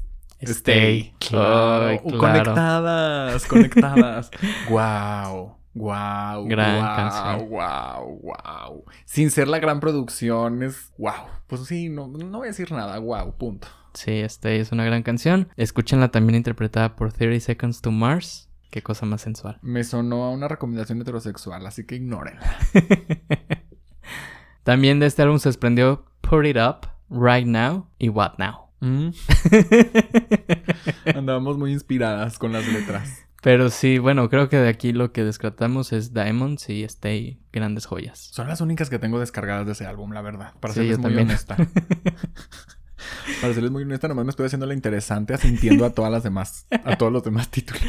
[0.41, 1.13] Stay.
[1.19, 2.01] Claro.
[2.03, 2.19] Uh, claro.
[2.19, 4.31] Conectadas, conectadas.
[4.69, 5.55] wow.
[5.77, 7.49] Wow, Gran wow, canción.
[7.49, 8.85] wow, wow.
[9.03, 11.11] Sin ser la gran producción, es wow.
[11.47, 13.67] Pues sí, no, no voy a decir nada, wow, punto.
[13.93, 15.49] Sí, Stay es una gran canción.
[15.57, 18.49] Escúchenla también interpretada por 30 Seconds to Mars.
[18.71, 19.57] Qué cosa más sensual.
[19.61, 22.57] Me sonó a una recomendación heterosexual, así que ignórenla.
[24.65, 28.71] También de este álbum se desprendió Put It Up, Right Now y What Now.
[28.79, 29.09] Mm.
[31.15, 33.19] Andábamos muy inspiradas con las letras.
[33.43, 37.85] Pero sí, bueno, creo que de aquí lo que descartamos es Diamonds y Stay, grandes
[37.85, 38.17] joyas.
[38.31, 40.53] Son las únicas que tengo descargadas de ese álbum, la verdad.
[40.59, 41.27] Para Sí, serles muy también.
[41.29, 41.57] honesta.
[43.41, 46.65] Para serles muy honesta, nomás me estoy haciendo la interesante asintiendo a todas las demás,
[46.83, 47.83] a todos los demás títulos.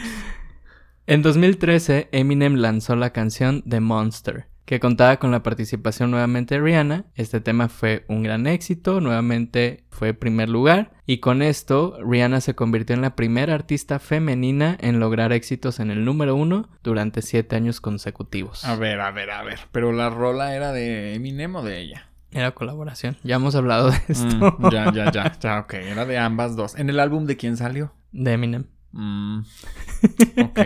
[1.07, 6.61] En 2013, Eminem lanzó la canción The Monster, que contaba con la participación nuevamente de
[6.61, 7.05] Rihanna.
[7.15, 12.55] Este tema fue un gran éxito, nuevamente fue primer lugar, y con esto Rihanna se
[12.55, 17.57] convirtió en la primera artista femenina en lograr éxitos en el número uno durante siete
[17.57, 18.65] años consecutivos.
[18.65, 19.61] A ver, a ver, a ver.
[19.71, 22.11] Pero la rola era de Eminem o de ella.
[22.33, 24.27] Era colaboración, ya hemos hablado de esto.
[24.59, 25.75] Mm, ya, ya, ya, ya, ok.
[25.75, 26.77] Era de ambas dos.
[26.77, 27.95] ¿En el álbum de quién salió?
[28.11, 28.67] De Eminem.
[28.97, 29.41] Mm,
[30.43, 30.61] ok.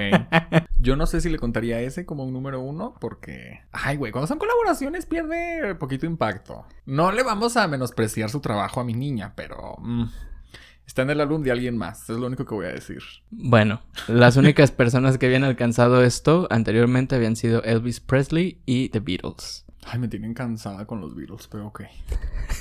[0.78, 3.60] Yo no sé si le contaría ese como un número uno porque...
[3.72, 6.64] Ay, güey, cuando son colaboraciones pierde poquito impacto.
[6.86, 9.76] No le vamos a menospreciar su trabajo a mi niña, pero...
[9.80, 10.04] mm,
[10.86, 12.08] está en el álbum de alguien más.
[12.08, 13.02] Es lo único que voy a decir.
[13.30, 19.00] Bueno, las únicas personas que habían alcanzado esto anteriormente habían sido Elvis Presley y The
[19.00, 19.66] Beatles.
[19.84, 21.82] Ay, me tienen cansada con los Beatles, pero ok.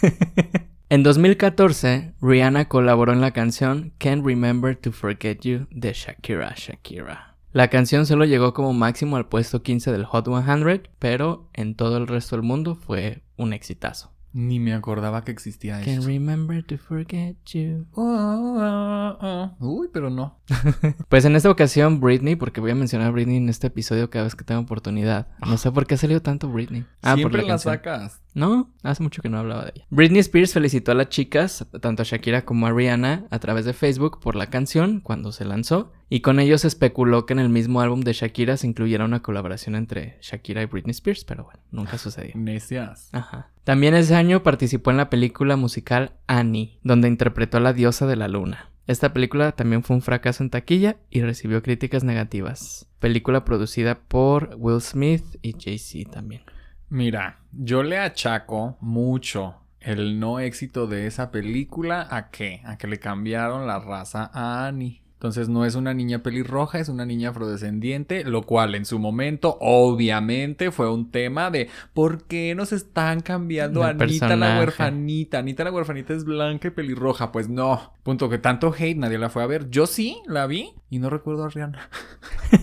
[0.92, 7.38] En 2014, Rihanna colaboró en la canción Can't Remember to Forget You de Shakira Shakira.
[7.52, 11.98] La canción solo llegó como máximo al puesto 15 del Hot 100, pero en todo
[11.98, 14.12] el resto del mundo fue un exitazo.
[14.32, 16.08] Ni me acordaba que existía Can't esto.
[16.08, 17.88] remember to forget you.
[17.94, 19.56] Oh, oh, oh.
[19.60, 20.40] Uy, pero no.
[21.10, 24.26] Pues en esta ocasión Britney, porque voy a mencionar a Britney en este episodio cada
[24.26, 25.28] vez que tenga oportunidad.
[25.46, 26.86] No sé por qué ha salido tanto Britney.
[27.02, 28.22] Ah, por Siempre la sacas.
[28.36, 29.86] No, hace mucho que no hablaba de ella.
[29.90, 33.74] Britney Spears felicitó a las chicas, tanto a Shakira como a Rihanna, a través de
[33.74, 35.92] Facebook por la canción cuando se lanzó.
[36.10, 39.22] Y con ello se especuló que en el mismo álbum de Shakira se incluyera una
[39.22, 42.34] colaboración entre Shakira y Britney Spears, pero bueno, nunca sucedió.
[42.36, 43.10] Necias.
[43.12, 43.50] Ajá.
[43.70, 48.16] También ese año participó en la película musical Annie, donde interpretó a la diosa de
[48.16, 48.72] la luna.
[48.88, 52.90] Esta película también fue un fracaso en taquilla y recibió críticas negativas.
[52.98, 56.42] Película producida por Will Smith y Jay-Z también.
[56.90, 62.62] Mira, yo le achaco mucho el no éxito de esa película a qué?
[62.66, 65.04] A que le cambiaron la raza a Annie.
[65.20, 69.58] Entonces no es una niña pelirroja, es una niña afrodescendiente, lo cual en su momento
[69.60, 75.40] obviamente fue un tema de ¿por qué nos están cambiando a Anita la huerfanita?
[75.40, 77.92] Anita la huerfanita es blanca y pelirroja, pues no.
[78.04, 79.70] Punto que tanto hate nadie la fue a ver.
[79.70, 81.90] Yo sí la vi y no recuerdo a Rihanna.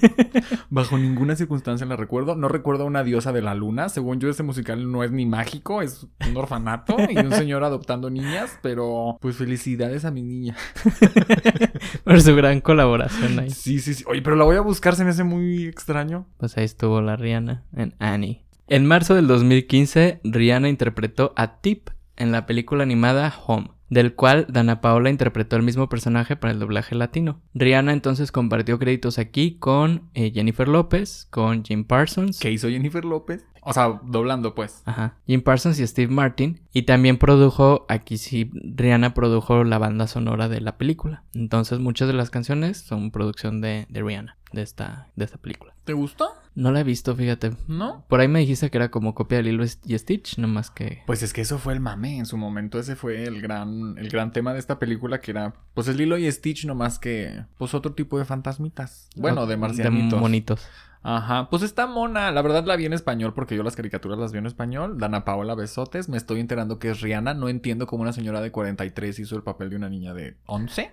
[0.71, 2.35] Bajo ninguna circunstancia la recuerdo.
[2.35, 3.89] No recuerdo a una diosa de la luna.
[3.89, 8.11] Según yo, ese musical no es ni mágico, es un orfanato y un señor adoptando
[8.11, 8.59] niñas.
[8.63, 10.57] Pero, pues felicidades a mi niña.
[12.05, 13.51] Por su gran colaboración ahí.
[13.51, 14.05] Sí, sí, sí.
[14.07, 16.27] Oye, pero la voy a buscar, se me hace muy extraño.
[16.39, 18.45] Pues ahí estuvo la Rihanna en Annie.
[18.69, 24.47] En marzo del 2015, Rihanna interpretó a Tip en la película animada Home, del cual
[24.49, 27.41] Dana Paola interpretó el mismo personaje para el doblaje latino.
[27.55, 32.41] Rihanna entonces compartió créditos aquí con eh, Jennifer López, con Jim Parsons.
[32.41, 33.45] ¿Qué hizo Jennifer López?
[33.69, 34.83] O sea, doblando, pues.
[34.85, 35.17] Ajá.
[35.27, 36.61] Jim Parsons y Steve Martin.
[36.73, 41.25] Y también produjo, aquí sí, Rihanna produjo la banda sonora de la película.
[41.35, 45.75] Entonces muchas de las canciones son producción de, de Rihanna, de esta, de esta película.
[45.85, 46.29] ¿Te gustó?
[46.55, 47.53] No la he visto, fíjate.
[47.67, 48.05] ¿No?
[48.09, 51.03] Por ahí me dijiste que era como copia de Lilo y Stitch, no más que...
[51.07, 52.79] Pues es que eso fue el mame en su momento.
[52.79, 56.17] Ese fue el gran, el gran tema de esta película que era, pues el Lilo
[56.17, 59.11] y Stitch, no más que, pues otro tipo de fantasmitas.
[59.17, 60.13] Bueno, de marcianitos.
[60.13, 60.67] De monitos.
[61.09, 62.31] Ajá, pues está mona.
[62.33, 64.99] La verdad la vi en español porque yo las caricaturas las vi en español.
[64.99, 66.09] Dana Paola Besotes.
[66.09, 67.33] Me estoy enterando que es Rihanna.
[67.35, 70.91] No entiendo cómo una señora de 43 hizo el papel de una niña de 11.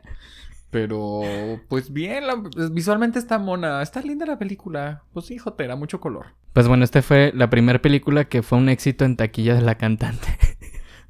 [0.69, 1.21] Pero,
[1.67, 3.81] pues bien, la- pues, visualmente está mona.
[3.81, 5.03] Está linda la película.
[5.13, 6.27] Pues sí, jotera, mucho color.
[6.53, 9.75] Pues bueno, esta fue la primera película que fue un éxito en taquilla de la
[9.75, 10.27] cantante.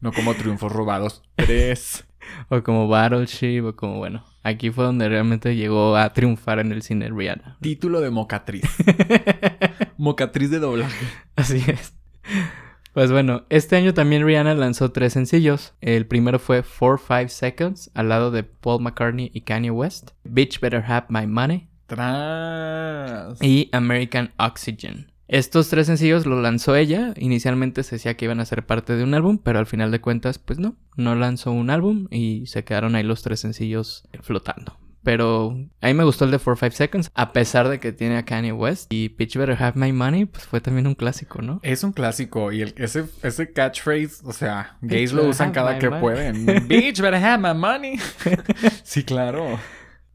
[0.01, 1.24] No como Triunfos Robados.
[1.36, 2.06] Tres.
[2.49, 4.24] o como Battleship, o como bueno.
[4.44, 7.58] Aquí fue donde realmente llegó a triunfar en el cine Rihanna.
[7.62, 8.64] Título de mocatriz.
[9.98, 11.06] mocatriz de doblaje.
[11.38, 11.94] Así es.
[12.94, 15.74] Pues bueno, este año también Rihanna lanzó tres sencillos.
[15.82, 20.12] El primero fue 4-5 Seconds, al lado de Paul McCartney y Kanye West.
[20.24, 21.70] Bitch Better Have My Money.
[21.88, 23.41] Tras.
[23.41, 25.12] y American Oxygen.
[25.28, 27.14] Estos tres sencillos los lanzó ella.
[27.18, 30.02] Inicialmente se decía que iban a ser parte de un álbum, pero al final de
[30.02, 34.78] cuentas, pues no, no lanzó un álbum y se quedaron ahí los tres sencillos flotando.
[35.04, 38.24] Pero a mí me gustó el de 4-5 Seconds, a pesar de que tiene a
[38.24, 38.92] Kanye West.
[38.92, 41.60] Y Pitch Better Have My Money, pues fue también un clásico, ¿no?
[41.62, 45.90] Es un clásico y el, ese, ese catchphrase, o sea, gays lo usan cada que
[45.90, 46.02] money.
[46.02, 46.46] pueden.
[46.68, 48.00] Bitch, better have my money.
[48.84, 49.60] sí, claro.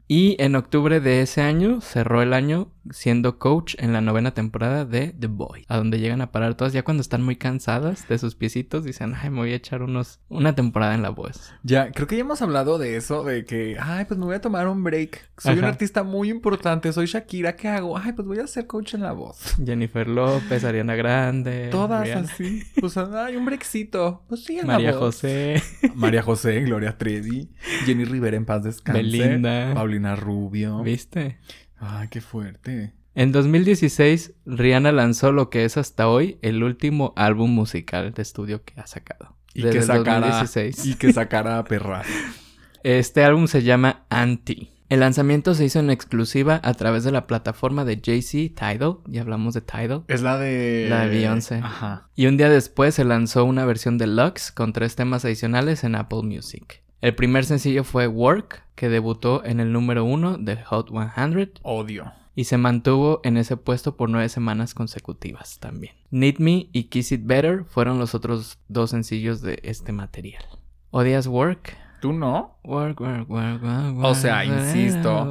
[0.07, 4.85] Y en octubre de ese año cerró el año siendo coach en la novena temporada
[4.85, 8.17] de The Boy, a donde llegan a parar todas ya cuando están muy cansadas de
[8.17, 11.53] sus piecitos, dicen, ay, me voy a echar unos una temporada en la voz.
[11.63, 14.41] Ya, creo que ya hemos hablado de eso, de que, ay, pues me voy a
[14.41, 15.29] tomar un break.
[15.37, 17.97] Soy un artista muy importante, soy Shakira, ¿qué hago?
[17.97, 19.55] Ay, pues voy a ser coach en la voz.
[19.65, 22.63] Jennifer López, Ariana Grande, Todas Rihanna, así.
[22.79, 24.23] Pues, ay, un breakcito.
[24.27, 24.99] Pues sí, en la María voz.
[24.99, 25.61] José,
[25.95, 27.49] María José, Gloria Trevi,
[27.85, 29.01] Jenny Rivera en paz descanse.
[29.01, 29.73] Belinda.
[29.73, 30.81] Paulina Rubio.
[30.83, 31.39] ¿viste?
[31.79, 32.93] Ay, qué fuerte.
[33.15, 38.63] En 2016, Rihanna lanzó lo que es hasta hoy el último álbum musical de estudio
[38.63, 39.35] que ha sacado.
[39.53, 40.85] Y Desde que el sacara 2016.
[40.85, 42.05] y que sacara a perrar.
[42.83, 44.71] Este álbum se llama Anti.
[44.87, 48.99] El lanzamiento se hizo en exclusiva a través de la plataforma de Jay-Z Tidal.
[49.05, 50.03] Ya hablamos de Tidal.
[50.07, 51.55] Es la de La de Beyoncé.
[51.55, 52.09] Ajá.
[52.15, 56.21] Y un día después se lanzó una versión deluxe con tres temas adicionales en Apple
[56.23, 56.81] Music.
[57.01, 62.11] El primer sencillo fue Work, que debutó en el número uno de Hot 100 Odio.
[62.35, 65.93] y se mantuvo en ese puesto por nueve semanas consecutivas también.
[66.11, 70.43] Need Me y Kiss It Better fueron los otros dos sencillos de este material.
[70.91, 71.77] ¿Odias Work?
[72.01, 72.57] ¿Tú no?
[72.65, 75.25] Work, work, work, work, O sea, insisto,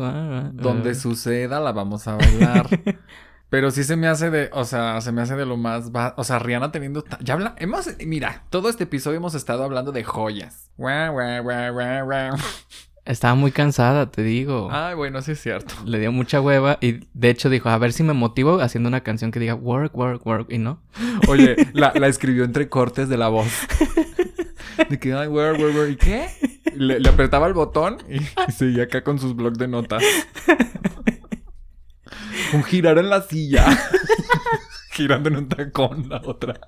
[0.55, 2.67] Donde suceda la vamos a bailar.
[3.51, 6.15] Pero sí se me hace de, o sea, se me hace de lo más, ba-
[6.19, 9.91] o sea, Rihanna teniendo, ta- ya habla, hemos, mira, todo este episodio hemos estado hablando
[9.91, 10.71] de joyas.
[13.07, 14.69] Estaba muy cansada, te digo.
[14.71, 15.73] Ay, bueno, sí es cierto.
[15.87, 19.01] Le dio mucha hueva y de hecho dijo, a ver si me motivo haciendo una
[19.01, 20.83] canción que diga work, work, work y no.
[21.29, 23.49] Oye, la, la escribió entre cortes de la voz.
[24.91, 26.29] De que, ay, where, where, where, ¿y qué?
[26.75, 30.03] Le, le apretaba el botón y, y seguía acá con sus blocs de notas.
[32.53, 33.67] Un girar en la silla.
[34.93, 36.61] Girando en un tacón la otra.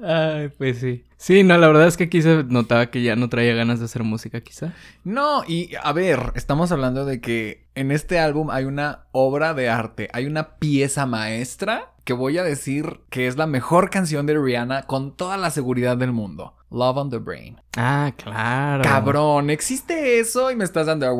[0.00, 1.04] Ay, pues sí.
[1.16, 3.86] Sí, no, la verdad es que aquí se notaba que ya no traía ganas de
[3.86, 4.72] hacer música quizá.
[5.02, 9.68] No, y a ver, estamos hablando de que en este álbum hay una obra de
[9.68, 14.38] arte, hay una pieza maestra que voy a decir que es la mejor canción de
[14.38, 16.54] Rihanna con toda la seguridad del mundo.
[16.70, 17.60] Love on the Brain.
[17.76, 18.82] Ah, claro.
[18.82, 21.06] Cabrón, existe eso y me estás dando.
[21.14, 21.18] O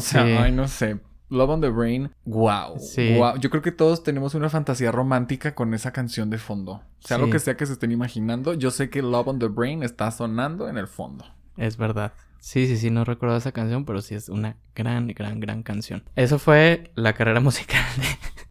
[0.00, 0.32] sea, Sí.
[0.36, 0.98] ay, no sé.
[1.28, 2.76] Love on the Brain, wow.
[2.80, 3.14] Sí.
[3.16, 3.36] Wow.
[3.38, 6.82] Yo creo que todos tenemos una fantasía romántica con esa canción de fondo.
[6.98, 7.30] Sea lo Sí.
[7.30, 10.68] que sea que se estén imaginando, yo sé que Love on the Brain está sonando
[10.68, 11.24] en el fondo.
[11.56, 12.14] Es verdad.
[12.44, 16.02] Sí, sí, sí, no recuerdo esa canción, pero sí es una gran, gran, gran canción.
[16.16, 17.84] Eso fue la carrera musical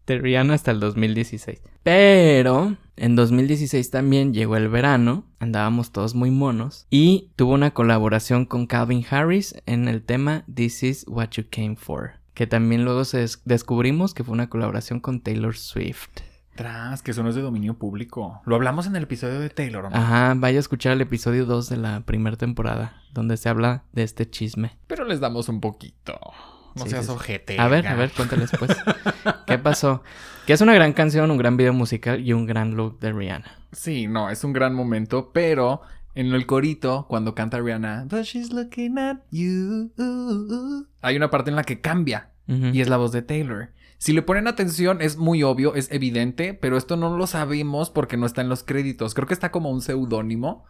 [0.08, 1.62] de, de Rihanna hasta el 2016.
[1.84, 8.46] Pero en 2016 también llegó el verano, andábamos todos muy monos, y tuvo una colaboración
[8.46, 12.14] con Calvin Harris en el tema This Is What You Came For.
[12.34, 16.22] Que también luego se des- descubrimos que fue una colaboración con Taylor Swift.
[16.56, 18.42] Tras, que eso no es de dominio público.
[18.46, 19.90] Lo hablamos en el episodio de Taylor.
[19.90, 19.96] ¿no?
[19.98, 24.04] Ajá, vaya a escuchar el episodio 2 de la primera temporada, donde se habla de
[24.04, 24.78] este chisme.
[24.88, 26.20] Pero les damos un poquito.
[26.76, 27.16] No Sí, seas sí, sí.
[27.18, 27.60] ojete.
[27.60, 28.72] A ver, a ver, cuéntales pues.
[29.48, 30.04] ¿Qué pasó?
[30.46, 33.46] Que es una gran canción, un gran video musical y un gran look de Rihanna.
[33.72, 35.82] Sí, no, es un gran momento, pero
[36.16, 39.92] en el corito, cuando canta Rihanna, But she's looking at you.
[41.02, 43.70] Hay una parte en la que cambia y es la voz de Taylor.
[44.02, 48.18] Si le ponen atención, es muy obvio, es evidente, pero esto no lo sabemos porque
[48.18, 49.14] no está en los créditos.
[49.14, 50.66] Creo que está como un seudónimo,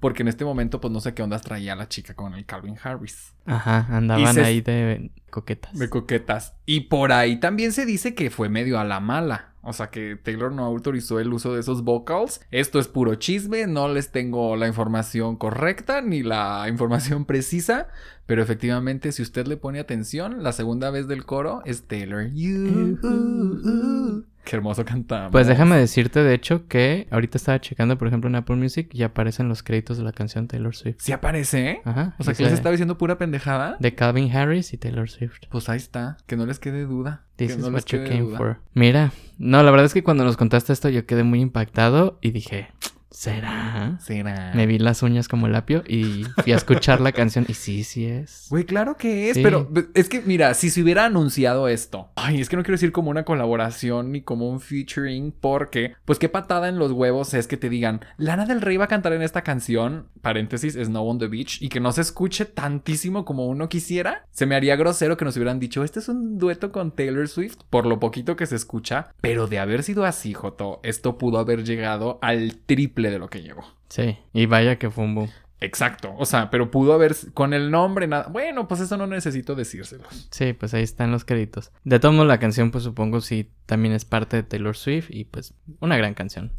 [0.00, 2.76] porque en este momento, pues no sé qué ondas traía la chica con el Calvin
[2.82, 3.34] Harris.
[3.44, 5.78] Ajá, andaban se- ahí de coquetas.
[5.78, 6.54] De coquetas.
[6.64, 9.49] Y por ahí también se dice que fue medio a la mala.
[9.62, 12.40] O sea que Taylor no autorizó el uso de esos vocals.
[12.50, 13.66] Esto es puro chisme.
[13.66, 17.88] No les tengo la información correcta ni la información precisa.
[18.26, 22.30] Pero efectivamente, si usted le pone atención, la segunda vez del coro es Taylor.
[22.32, 24.24] You.
[24.50, 25.30] Qué hermoso cantamos.
[25.30, 29.04] Pues déjame decirte, de hecho, que ahorita estaba checando, por ejemplo, en Apple Music y
[29.04, 30.96] aparecen los créditos de la canción Taylor Swift.
[30.98, 31.82] ¿Sí aparece?
[31.84, 32.16] Ajá.
[32.18, 33.76] O sea, que les estaba diciendo pura pendejada.
[33.78, 35.42] De Calvin Harris y Taylor Swift.
[35.50, 36.16] Pues ahí está.
[36.26, 37.26] Que no les quede duda.
[37.36, 38.38] This que is no what you came duda.
[38.38, 38.58] for.
[38.74, 42.32] Mira, no, la verdad es que cuando nos contaste esto yo quedé muy impactado y
[42.32, 42.70] dije,
[43.10, 43.98] ¿será?
[44.00, 44.52] Será.
[44.54, 47.84] Me vi las uñas como el apio y fui a escuchar la canción y sí,
[47.84, 48.46] sí es.
[48.50, 49.42] Güey, claro que es, Sí.
[49.42, 52.92] pero es que mira, si se hubiera anunciado esto, ay, es que no quiero decir
[52.92, 57.46] como una colaboración ni como un featuring, porque, pues qué patada en los huevos es
[57.46, 61.18] que te digan, Lana del Rey va a cantar en esta canción, paréntesis, Snow on
[61.18, 64.24] the Beach, y que no se escuche tantísimo como uno quisiera.
[64.30, 67.56] Se me haría grosero que nos hubieran dicho, este es un dueto con Taylor Swift,
[67.70, 71.64] por lo poquito que se escucha, pero de haber sido así, Joto, esto pudo haber
[71.64, 73.64] llegado al triple de lo que llegó.
[73.88, 75.30] Sí, y vaya que fue un boom.
[75.62, 78.28] Exacto, o sea, pero pudo haber con el nombre nada.
[78.28, 80.28] Bueno, pues eso no necesito decírselos.
[80.30, 81.70] Sí, pues ahí están los créditos.
[81.84, 85.24] De todos modos, la canción, pues supongo sí también es parte de Taylor Swift y
[85.24, 86.52] pues una gran canción.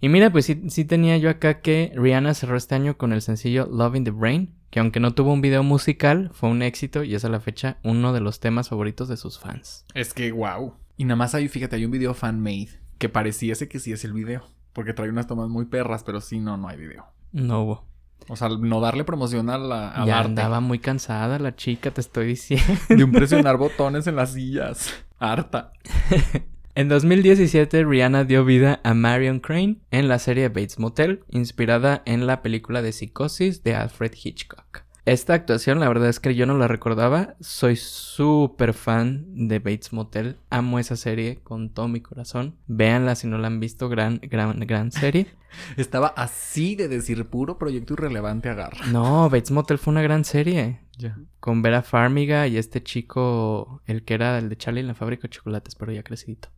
[0.00, 3.22] Y mira, pues sí, sí tenía yo acá que Rihanna cerró este año con el
[3.22, 7.04] sencillo Love in the Brain, que aunque no tuvo un video musical, fue un éxito
[7.04, 9.86] y es a la fecha uno de los temas favoritos de sus fans.
[9.94, 10.74] Es que wow.
[10.98, 12.68] Y nada más ahí, fíjate, hay un video fan-made
[12.98, 14.44] que pareciese que sí es el video.
[14.74, 17.06] Porque trae unas tomas muy perras, pero sí, no, no hay video.
[17.32, 17.84] No hubo.
[18.28, 20.28] O sea, no darle promoción a la, ya arte.
[20.30, 22.66] andaba muy cansada la chica, te estoy diciendo.
[22.88, 24.92] De un presionar botones en las sillas.
[25.18, 25.72] Harta.
[26.76, 32.26] En 2017, Rihanna dio vida a Marion Crane en la serie Bates Motel, inspirada en
[32.26, 34.83] la película de Psicosis de Alfred Hitchcock.
[35.06, 37.34] Esta actuación, la verdad es que yo no la recordaba.
[37.38, 40.38] Soy súper fan de Bates Motel.
[40.48, 42.56] Amo esa serie con todo mi corazón.
[42.68, 43.90] Véanla si no la han visto.
[43.90, 45.26] Gran, gran, gran serie.
[45.76, 48.86] Estaba así de decir puro proyecto irrelevante agarra.
[48.86, 50.80] No, Bates Motel fue una gran serie.
[50.96, 51.18] Ya.
[51.38, 55.24] Con Vera Farmiga y este chico, el que era el de Charlie en la fábrica
[55.24, 56.48] de chocolates, pero ya crecidito.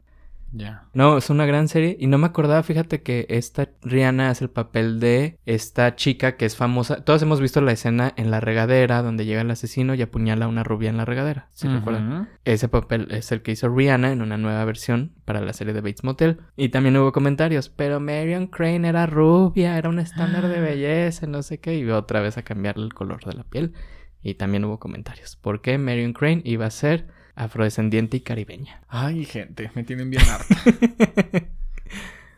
[0.95, 4.51] No, es una gran serie y no me acordaba, fíjate que esta Rihanna hace el
[4.51, 7.05] papel de esta chica que es famosa.
[7.05, 10.49] Todos hemos visto la escena en la regadera donde llega el asesino y apuñala a
[10.49, 11.49] una rubia en la regadera.
[11.53, 12.29] ¿Sí recuerdan?
[12.45, 15.81] Ese papel es el que hizo Rihanna en una nueva versión para la serie de
[15.81, 16.41] Bates Motel.
[16.57, 21.43] Y también hubo comentarios, pero Marion Crane era rubia, era un estándar de belleza, no
[21.43, 23.75] sé qué, y otra vez a cambiarle el color de la piel.
[24.23, 28.83] Y también hubo comentarios, ¿por qué Marion Crane iba a ser afrodescendiente y caribeña?
[28.89, 30.57] Ay, gente, me tienen bien harta.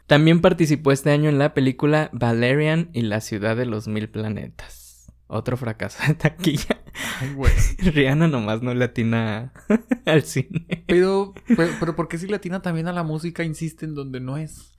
[0.07, 5.13] También participó este año en la película Valerian y la ciudad de los mil planetas.
[5.27, 6.81] Otro fracaso de taquilla.
[7.21, 7.53] Ay, güey.
[7.79, 9.53] Rihanna nomás no le atina
[10.07, 10.85] al cine.
[10.87, 14.39] Pero, pero, pero ¿por qué si latina también a la música insiste en donde no
[14.39, 14.73] es?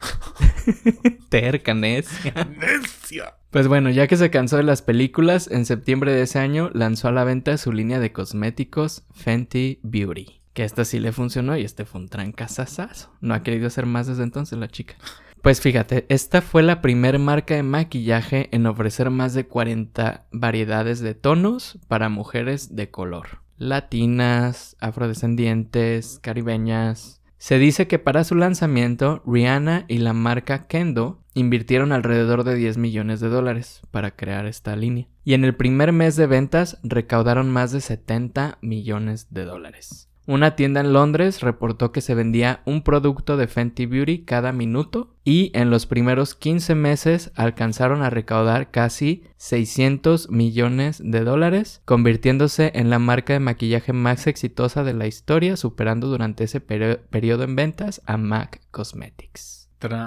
[1.29, 2.33] Terca, necia.
[2.57, 3.35] ¡Necia!
[3.51, 7.07] Pues bueno, ya que se cansó de las películas, en septiembre de ese año lanzó
[7.07, 10.41] a la venta su línea de cosméticos Fenty Beauty.
[10.53, 13.11] Que esta sí le funcionó y este fue un trancazazazo.
[13.21, 14.95] No ha querido hacer más desde entonces la chica.
[15.41, 20.99] Pues fíjate, esta fue la primer marca de maquillaje en ofrecer más de 40 variedades
[20.99, 23.39] de tonos para mujeres de color.
[23.57, 27.18] Latinas, afrodescendientes, caribeñas.
[27.39, 32.77] Se dice que para su lanzamiento, Rihanna y la marca Kendo invirtieron alrededor de 10
[32.77, 35.07] millones de dólares para crear esta línea.
[35.23, 40.08] Y en el primer mes de ventas recaudaron más de 70 millones de dólares.
[40.31, 45.15] Una tienda en Londres reportó que se vendía un producto de Fenty Beauty cada minuto
[45.23, 52.71] y en los primeros 15 meses alcanzaron a recaudar casi 600 millones de dólares, convirtiéndose
[52.75, 57.41] en la marca de maquillaje más exitosa de la historia, superando durante ese perio- periodo
[57.41, 59.71] en ventas a MAC Cosmetics.
[59.79, 59.97] Tras.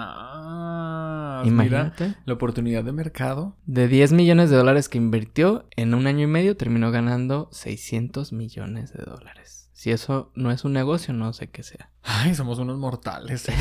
[1.43, 2.15] Mira, Imagínate.
[2.27, 3.57] la oportunidad de mercado.
[3.67, 8.33] De 10 millones de dólares que invirtió, en un año y medio terminó ganando 600
[8.33, 9.62] millones de dólares.
[9.83, 11.91] Si eso no es un negocio, no sé qué sea.
[12.05, 13.53] Ay, somos unos mortales, ¿eh?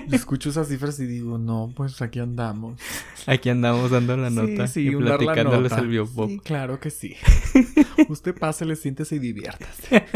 [0.06, 2.78] Yo escucho esas cifras y digo, no, pues aquí andamos.
[3.26, 6.30] Aquí andamos dando la nota sí, y platicándoles el biopop.
[6.30, 7.16] Sí, claro que sí.
[8.08, 10.06] Usted pásele, siéntese y diviértase.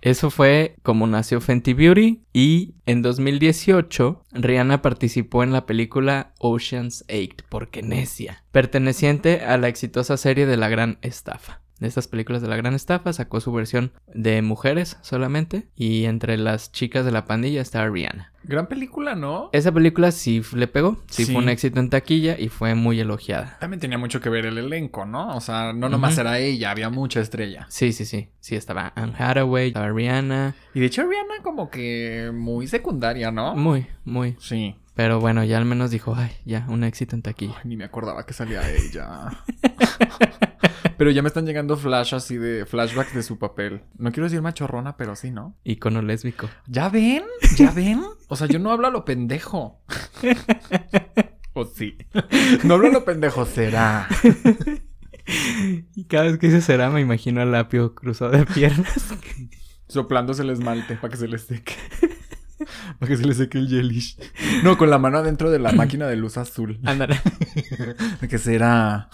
[0.00, 7.04] Eso fue como nació Fenty Beauty y en 2018 Rihanna participó en la película Ocean's
[7.10, 11.60] 8 porque necia, perteneciente a la exitosa serie de la gran estafa.
[11.80, 16.36] De estas películas de la gran estafa sacó su versión de mujeres solamente y entre
[16.36, 18.32] las chicas de la pandilla está Rihanna.
[18.44, 19.50] Gran película, ¿no?
[19.52, 21.32] Esa película sí le pegó, sí, Sí.
[21.32, 23.56] fue un éxito en taquilla y fue muy elogiada.
[23.60, 25.34] También tenía mucho que ver el elenco, ¿no?
[25.36, 27.66] O sea, no nomás era ella, había mucha estrella.
[27.70, 28.28] Sí, sí, sí.
[28.40, 30.54] Sí, estaba Anne Hathaway, estaba Rihanna.
[30.74, 33.54] Y de hecho, Rihanna como que muy secundaria, ¿no?
[33.56, 34.36] Muy, muy.
[34.38, 34.76] Sí.
[35.00, 37.54] Pero bueno, ya al menos dijo, ay, ya, un éxito en taquilla.
[37.56, 39.30] Ay, ni me acordaba que salía ella.
[40.98, 43.80] Pero ya me están llegando flash así de flashbacks de su papel.
[43.96, 45.56] No quiero decir machorrona, pero sí, ¿no?
[45.64, 46.50] Icono lésbico.
[46.66, 47.24] ¿Ya ven?
[47.56, 48.04] ¿Ya ven?
[48.28, 49.80] O sea, yo no hablo a lo pendejo.
[51.54, 51.96] o sí.
[52.64, 54.06] No hablo a lo pendejo, será.
[55.94, 59.14] Y cada vez que dice será, me imagino al apio cruzado de piernas.
[59.88, 61.74] Soplándose el esmalte para que se le seque.
[62.98, 64.16] Para que se le seque el gelish.
[64.62, 66.78] No, con la mano adentro de la máquina de luz azul.
[66.84, 67.20] Ándale.
[68.20, 69.08] ¿De qué será?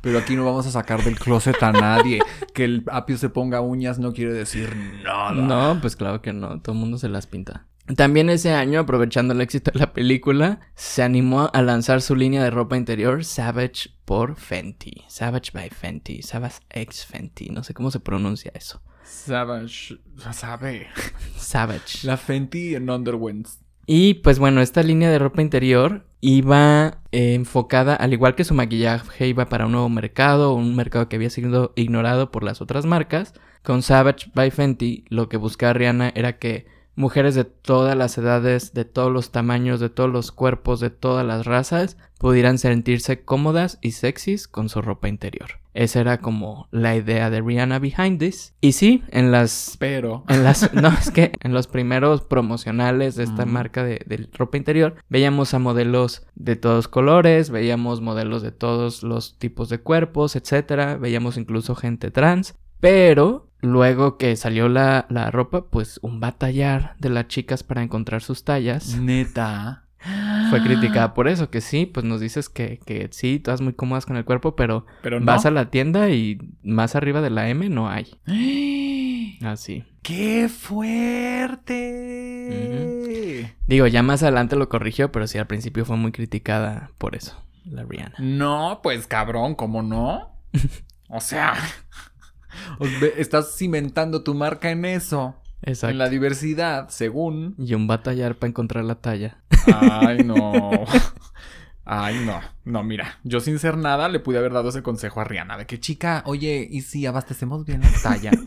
[0.00, 2.20] Pero aquí no vamos a sacar del closet a nadie.
[2.54, 4.74] Que el apio se ponga uñas no quiere decir
[5.04, 5.32] nada.
[5.32, 6.60] No, pues claro que no.
[6.60, 7.66] Todo el mundo se las pinta.
[7.96, 12.42] También ese año, aprovechando el éxito de la película, se animó a lanzar su línea
[12.42, 15.02] de ropa interior Savage por Fenty.
[15.08, 16.22] Savage by Fenty.
[16.22, 17.50] Savage X Fenty.
[17.50, 18.80] No sé cómo se pronuncia eso.
[19.04, 19.98] Savage.
[20.32, 20.88] Sabe.
[21.36, 22.06] Savage.
[22.06, 23.58] La Fenty en Underwents.
[23.86, 28.54] Y pues bueno, esta línea de ropa interior iba eh, enfocada, al igual que su
[28.54, 32.86] maquillaje iba para un nuevo mercado, un mercado que había sido ignorado por las otras
[32.86, 33.34] marcas.
[33.62, 38.74] Con Savage by Fenty, lo que buscaba Rihanna era que mujeres de todas las edades,
[38.74, 43.78] de todos los tamaños, de todos los cuerpos, de todas las razas, pudieran sentirse cómodas
[43.80, 45.60] y sexys con su ropa interior.
[45.74, 48.54] Esa era como la idea de Rihanna behind this.
[48.60, 50.22] Y sí, en las Pero.
[50.28, 53.50] en las, no, es que en los primeros promocionales de esta Mm.
[53.50, 59.02] marca de, de ropa interior, veíamos a modelos de todos colores, veíamos modelos de todos
[59.02, 65.30] los tipos de cuerpos, etcétera, veíamos incluso gente trans, pero luego que salió la, la
[65.30, 68.96] ropa, pues un batallar de las chicas para encontrar sus tallas.
[68.98, 69.84] Neta.
[70.50, 74.04] Fue criticada por eso, que sí, pues nos dices que, que sí, todas muy cómodas
[74.04, 75.26] con el cuerpo, pero Pero no.
[75.26, 78.16] vas a la tienda y más arriba de la M no hay.
[79.42, 79.84] Así.
[80.02, 80.48] ¡Qué
[82.52, 83.54] fuerte!
[83.66, 87.40] Digo, ya más adelante lo corrigió, pero sí al principio fue muy criticada por eso,
[87.64, 88.16] la Rihanna.
[88.18, 90.30] No, pues cabrón, ¿cómo no?
[91.14, 91.52] O sea,
[93.16, 95.36] estás cimentando tu marca en eso.
[95.62, 95.92] Exacto.
[95.92, 97.54] En la diversidad, según.
[97.58, 99.38] Y un batallar para encontrar la talla.
[99.66, 100.84] Ay, no.
[101.84, 102.40] Ay, no.
[102.64, 105.66] No, mira, yo sin ser nada le pude haber dado ese consejo a Rihanna de
[105.66, 108.34] que, chica, oye, ¿y si abastecemos bien las tallas?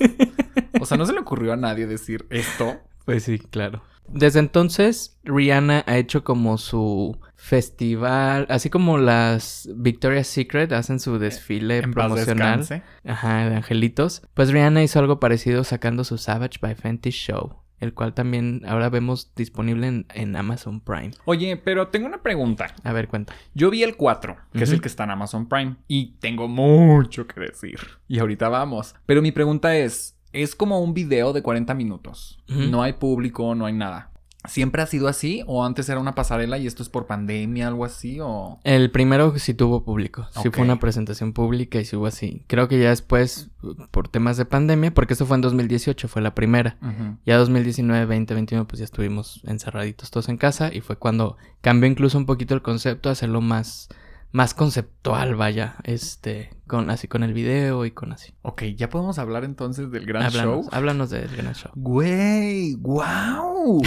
[0.82, 2.78] O sea, no se le ocurrió a nadie decir esto.
[3.06, 3.82] Pues sí, claro.
[4.08, 11.20] Desde entonces, Rihanna ha hecho como su festival, así como las Victoria's Secret hacen su
[11.20, 12.66] desfile En promocional.
[13.06, 14.24] Ajá, de angelitos.
[14.34, 18.90] Pues Rihanna hizo algo parecido sacando su Savage by Fenty Show, el cual también ahora
[18.90, 21.12] vemos disponible en, en Amazon Prime.
[21.26, 22.74] Oye, pero tengo una pregunta.
[22.84, 23.36] A ver, cuenta.
[23.54, 27.28] Yo vi el 4, que es el que está en Amazon Prime, y tengo mucho
[27.28, 27.80] que decir.
[28.08, 28.96] Y ahorita vamos.
[29.06, 32.40] Pero mi pregunta es, es como un video de 40 minutos.
[32.48, 34.12] No hay público, no hay nada.
[34.48, 35.44] ¿Siempre ha sido así?
[35.48, 38.20] ¿O antes era una pasarela y esto es por pandemia, algo así?
[38.22, 38.60] ¿O...?
[38.64, 42.44] El primero sí tuvo público, sí fue una presentación pública y sí hubo así.
[42.48, 43.50] Creo que ya después,
[43.92, 46.78] por temas de pandemia, porque eso fue en 2018, fue la primera.
[46.82, 47.18] Ujú.
[47.26, 52.18] Ya 2019, 2021, pues ya estuvimos encerraditos todos en casa y fue cuando cambió incluso
[52.18, 53.90] un poquito el concepto, hacerlo más,
[54.32, 58.34] más conceptual, vaya, este, con así con el video y con así.
[58.42, 60.70] Ok, ya podemos hablar entonces del gran Háblanos, show.
[60.74, 61.72] háblanos del gran show.
[61.76, 63.82] Güey, wow.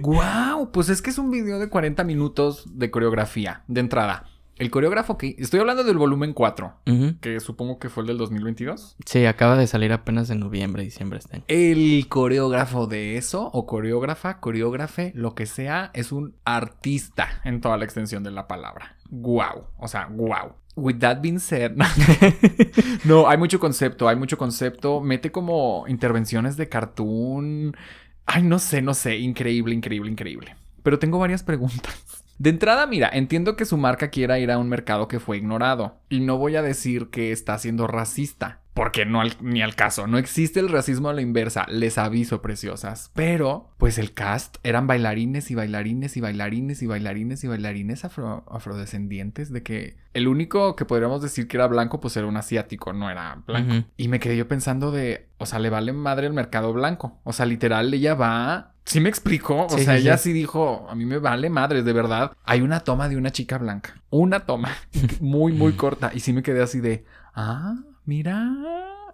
[0.00, 0.70] wow.
[0.72, 4.26] Pues es que es un video de 40 minutos de coreografía, de entrada.
[4.56, 5.34] El coreógrafo que...
[5.38, 7.18] Estoy hablando del volumen 4, Ujú.
[7.20, 8.96] que supongo que fue el del 2022.
[9.04, 11.44] Sí, acaba de salir apenas en noviembre, diciembre este año.
[11.48, 17.76] El coreógrafo de eso, o coreógrafa, coreógrafe, lo que sea, es un artista en toda
[17.76, 18.96] la extensión de la palabra.
[19.12, 19.68] Wow.
[19.78, 20.54] O sea, wow.
[20.74, 21.76] With that being said,
[23.04, 25.00] no, hay mucho concepto, hay mucho concepto.
[25.02, 27.76] Mete como intervenciones de cartoon.
[28.24, 29.18] Ay, no sé, no sé.
[29.18, 30.56] Increíble, increíble, increíble.
[30.82, 32.21] Pero tengo varias preguntas.
[32.38, 35.98] De entrada, mira, entiendo que su marca quiera ir a un mercado que fue ignorado.
[36.08, 38.58] Y no voy a decir que está siendo racista.
[38.74, 40.06] Porque no al- ni al caso.
[40.06, 41.66] No existe el racismo a la inversa.
[41.68, 43.10] Les aviso, preciosas.
[43.14, 48.44] Pero, pues el cast eran bailarines y bailarines y bailarines y bailarines y bailarines afro-
[48.50, 49.52] afrodescendientes.
[49.52, 53.10] De que el único que podríamos decir que era blanco, pues era un asiático, no
[53.10, 53.84] era blanco.
[53.98, 57.20] Y me quedé yo pensando de, o sea, le vale madre el mercado blanco.
[57.24, 58.71] O sea, literal, ella va.
[58.84, 59.66] Sí me explicó.
[59.66, 60.30] O Sí, sea, sí, ella sí.
[60.30, 62.32] sí dijo, a mí me vale madre, de verdad.
[62.44, 63.94] Hay una toma de una chica blanca.
[64.10, 64.70] Una toma.
[65.20, 66.10] muy, muy corta.
[66.14, 67.04] Y sí me quedé así de,
[67.34, 67.74] ah,
[68.04, 68.50] mira.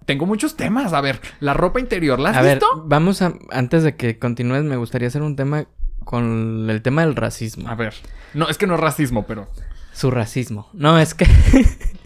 [0.07, 0.93] Tengo muchos temas.
[0.95, 2.85] A ver, la ropa interior, ¿la has A ver, visto?
[2.87, 5.67] vamos a, antes de que continúes, me gustaría hacer un tema
[6.05, 7.69] con el tema del racismo.
[7.69, 7.93] A ver.
[8.33, 9.49] No, es que no es racismo, pero.
[9.93, 10.69] Su racismo.
[10.73, 11.27] No, es que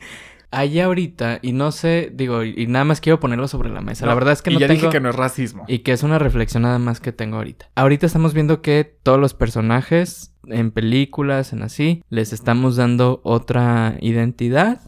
[0.52, 4.06] hay ahorita, y no sé, digo, y, nada más quiero ponerlo sobre la mesa.
[4.06, 4.80] la verdad es que y no ya tengo...
[4.82, 5.64] dije que no es racismo.
[5.66, 7.70] Y que es una reflexión nada más que tengo ahorita.
[7.74, 13.96] Ahorita estamos viendo que todos los personajes en películas, en así, les estamos dando otra
[14.00, 14.80] identidad.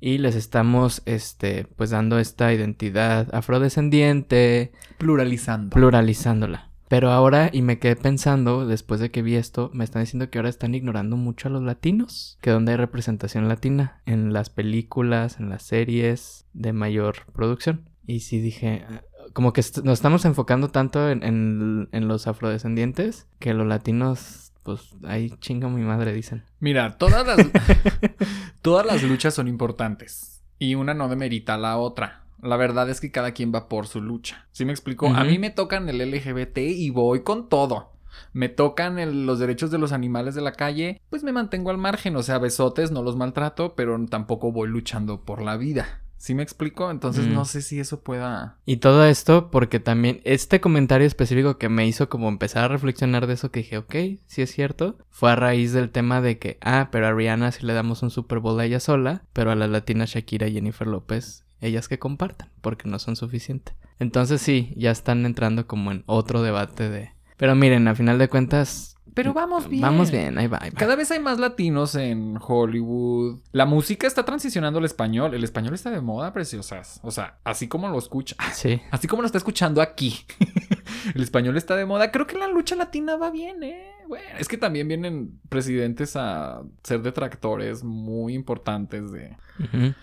[0.00, 5.74] Y les estamos, este, pues dando esta identidad afrodescendiente, Pluralizando.
[5.74, 6.67] pluralizándola.
[6.88, 10.38] Pero ahora, y me quedé pensando, después de que vi esto, me están diciendo que
[10.38, 12.38] ahora están ignorando mucho a los latinos.
[12.40, 17.90] Que donde hay representación latina, en las películas, en las series de mayor producción.
[18.06, 19.02] Y sí dije, ah,
[19.34, 24.52] como que est- nos estamos enfocando tanto en, en- en los afrodescendientes, que los latinos,
[24.62, 26.44] pues ahí chinga mi madre, dicen.
[26.58, 27.36] Mira, todas las,
[28.62, 32.24] todas las luchas son importantes y una no demerita a la otra.
[32.42, 34.46] La verdad es que cada quien va por su lucha.
[34.52, 35.08] ¿Sí me explico?
[35.08, 37.92] A mí me tocan el LGBT y voy con todo.
[38.32, 41.78] Me tocan el- los derechos de los animales de la calle, pues me mantengo al
[41.78, 42.16] margen.
[42.16, 46.02] O sea, besotes, no los maltrato, pero tampoco voy luchando por la vida.
[46.16, 46.90] ¿Sí me explico?
[46.90, 47.32] Entonces Mm.
[47.34, 48.56] no sé si eso pueda...
[48.66, 53.28] Y todo esto porque también este comentario específico que me hizo como empezar a reflexionar
[53.28, 53.94] de eso que dije, ok,
[54.26, 57.64] sí es cierto, fue a raíz del tema de que, ah, pero a Rihanna sí
[57.64, 60.88] le damos un Super Bowl a ella sola, pero a las latinas Shakira y Jennifer
[60.88, 63.74] López, ellas que compartan, porque no son suficientes.
[63.98, 67.12] Entonces sí, ya están entrando como en otro debate de...
[67.36, 68.96] Pero miren, a final de cuentas...
[69.14, 69.82] Pero vamos bien.
[69.82, 70.78] Vamos bien, ahí va, ahí va.
[70.78, 73.40] Cada vez hay más latinos en Hollywood.
[73.50, 75.34] La música está transicionando al español.
[75.34, 77.00] El español está de moda, preciosas.
[77.02, 78.36] O sea, así como lo escucha.
[78.52, 78.80] Sí.
[78.92, 80.24] Así como lo está escuchando aquí.
[81.16, 82.12] el español está de moda.
[82.12, 83.90] Creo que la lucha latina va bien, ¿eh?
[84.08, 89.36] Bueno, es que también vienen presidentes a ser detractores muy importantes de...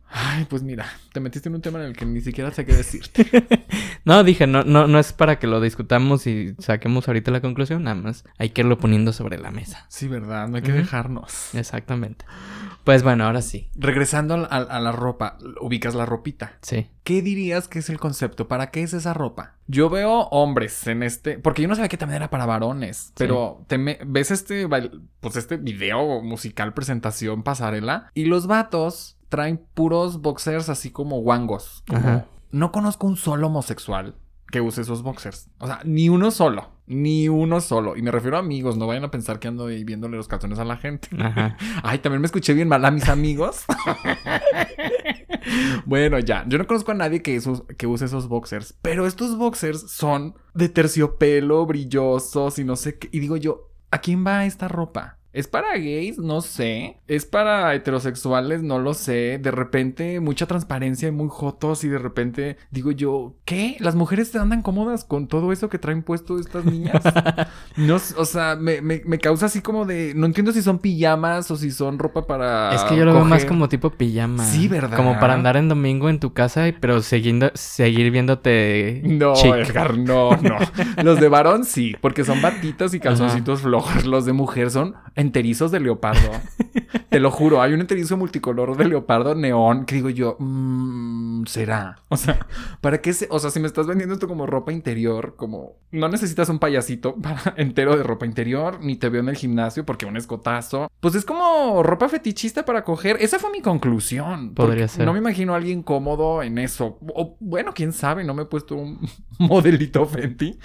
[0.10, 2.74] Ay, pues mira, te metiste en un tema en el que ni siquiera sé qué
[2.74, 3.26] decirte.
[4.06, 7.86] No, dije, no, no, no es para que lo discutamos y saquemos ahorita la conclusión,
[7.86, 9.88] nada más hay que irlo poniendo sobre la mesa.
[9.90, 10.48] Sí, ¿verdad?
[10.48, 11.56] No hay que dejarnos.
[11.56, 12.24] Exactamente.
[12.86, 13.70] Pues bueno, ahora sí.
[13.76, 16.54] Regresando a la ropa, ubicas la ropita.
[16.62, 16.88] Sí.
[17.04, 18.48] ¿Qué dirías que es el concepto?
[18.48, 19.56] ¿Para qué es esa ropa?
[19.68, 23.64] Yo veo hombres en este, porque yo no sabía que también era para varones, pero
[23.68, 24.68] te me- ves este,
[25.20, 31.84] pues este video musical, presentación, pasarela, y los vatos traen puros boxers así como guangos.
[31.90, 32.26] como-.
[32.52, 34.16] No conozco un solo homosexual
[34.52, 35.50] que use esos boxers.
[35.60, 36.72] O sea, ni uno solo.
[36.88, 37.98] Ni uno solo.
[37.98, 38.78] Y me refiero a amigos.
[38.78, 41.10] No vayan a pensar que ando ahí viéndole los calzones a la gente.
[41.20, 41.58] Ajá.
[41.84, 43.66] Ay, también me escuché bien mal a mis amigos.
[45.86, 46.46] bueno, ya.
[46.48, 48.74] Yo no conozco a nadie que, esos- que use esos boxers.
[48.82, 53.10] Pero estos boxers son de terciopelo, brillosos y no sé qué.
[53.12, 55.18] Y digo yo, ¿a quién va esta ropa?
[55.36, 56.18] ¿Es para gays?
[56.18, 56.98] No sé.
[57.08, 58.64] ¿Es para heterosexuales?
[58.64, 59.38] No lo sé.
[59.42, 61.84] De repente, mucha transparencia y muy jotos.
[61.84, 63.76] Y de repente, digo yo, ¿qué?
[63.80, 67.04] ¿Las mujeres se andan cómodas con todo eso que traen puesto estas niñas?
[67.78, 70.14] No, o sea, me, me- me causa así como de.
[70.16, 72.74] No entiendo si son pijamas o si son ropa para.
[72.74, 74.46] es que yo lo veo más como tipo pijama.
[74.46, 74.96] Sí, ¿verdad?
[74.96, 79.34] Como para andar en domingo en tu casa, pero siguiendo, seguir viéndote No.
[79.36, 80.58] Edgar, no, no.
[81.04, 84.06] Los de varón sí, porque son batitas y calzoncitos flojos.
[84.06, 84.96] Los de mujer son
[85.26, 86.32] enterizos de leopardo.
[87.10, 92.00] Te lo juro, hay un enterizo multicolor de leopardo neón que digo yo, mm, será.
[92.10, 92.46] O sea,
[92.82, 93.28] ¿para qué se.?
[93.30, 95.78] O sea, si me estás vendiendo esto como ropa interior, como.
[95.92, 99.86] No necesitas un payasito para entero de ropa interior, ni te veo en el gimnasio
[99.86, 100.92] porque un escotazo.
[101.00, 103.18] Pues es como ropa fetichista para coger.
[103.20, 104.54] Esa fue mi conclusión.
[104.54, 105.06] Podría ser.
[105.06, 106.98] No me imagino a alguien cómodo en eso.
[107.14, 109.00] O, bueno, quién sabe, no me he puesto un
[109.40, 110.60] modelito Fenty.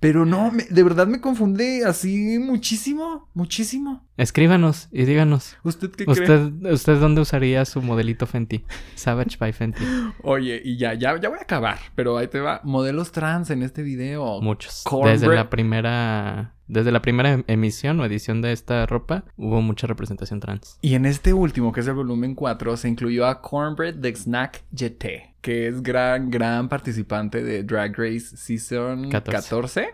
[0.00, 4.04] Pero no, me- de verdad me confunde así muchísimo, muchísimo.
[4.16, 5.56] Escríbanos y díganos.
[5.64, 6.12] ¿Usted qué cree?
[6.12, 8.64] ¿Usted, ¿Usted dónde usaría su modelito Fenty?
[8.94, 9.82] Savage by Fenty.
[10.22, 12.60] Oye, y ya, ya, ya voy a acabar, pero ahí te va.
[12.64, 14.40] Modelos trans en este video.
[14.40, 14.82] Muchos.
[14.84, 15.20] Cornbread.
[15.20, 16.54] Desde la primera.
[16.66, 20.78] Desde la primera em- emisión o edición de esta ropa, hubo mucha representación trans.
[20.80, 24.64] Y en este último, que es el volumen 4, se incluyó a Cornbread de Snack
[24.74, 29.88] Jeté, que es gran, gran participante de Drag Race Season 14, 14.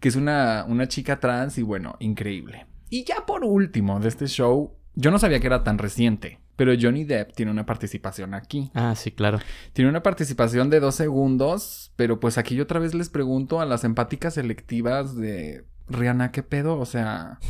[0.00, 2.64] que es una, una chica trans y bueno, increíble.
[2.88, 6.72] Y ya por último de este show, yo no sabía que era tan reciente, pero
[6.80, 8.70] Johnny Depp tiene una participación aquí.
[8.72, 9.40] Ah, sí, claro.
[9.74, 13.66] Tiene una participación de dos segundos, pero pues aquí yo otra vez les pregunto a
[13.66, 16.78] las empáticas selectivas de Rihanna, ¿qué pedo?
[16.78, 17.40] O sea,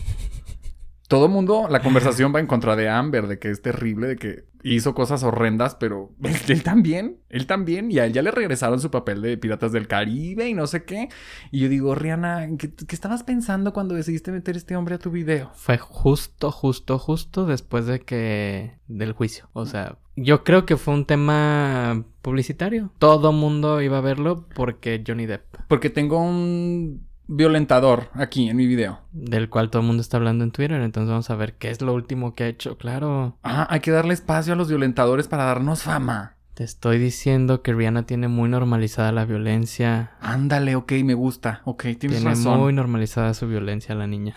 [1.08, 4.44] todo mundo, la conversación va en contra de Amber, de que es terrible, de que
[4.62, 8.80] hizo cosas horrendas, pero él, él también, él también, y a él ya le regresaron
[8.80, 11.10] su papel de Piratas del Caribe y no sé qué.
[11.50, 15.10] Y yo digo, Rihanna, ¿qué, qué estabas pensando cuando decidiste meter este hombre a tu
[15.10, 15.50] video?
[15.54, 18.78] Fue justo, justo, justo después de que.
[18.86, 19.50] del juicio.
[19.52, 22.92] O sea, yo creo que fue un tema publicitario.
[22.98, 25.44] Todo mundo iba a verlo porque Johnny Depp.
[25.68, 29.00] Porque tengo un violentador aquí en mi video.
[29.12, 30.80] Del cual todo el mundo está hablando en Twitter.
[30.80, 32.76] Entonces vamos a ver qué es lo último que ha hecho.
[32.78, 33.38] Claro.
[33.42, 36.36] Ah, hay que darle espacio a los violentadores para darnos fama.
[36.54, 40.12] Te estoy diciendo que Rihanna tiene muy normalizada la violencia.
[40.20, 41.62] Ándale, ok, me gusta.
[41.64, 42.60] Ok, tienes Tiene razón.
[42.60, 44.34] muy normalizada su violencia la niña.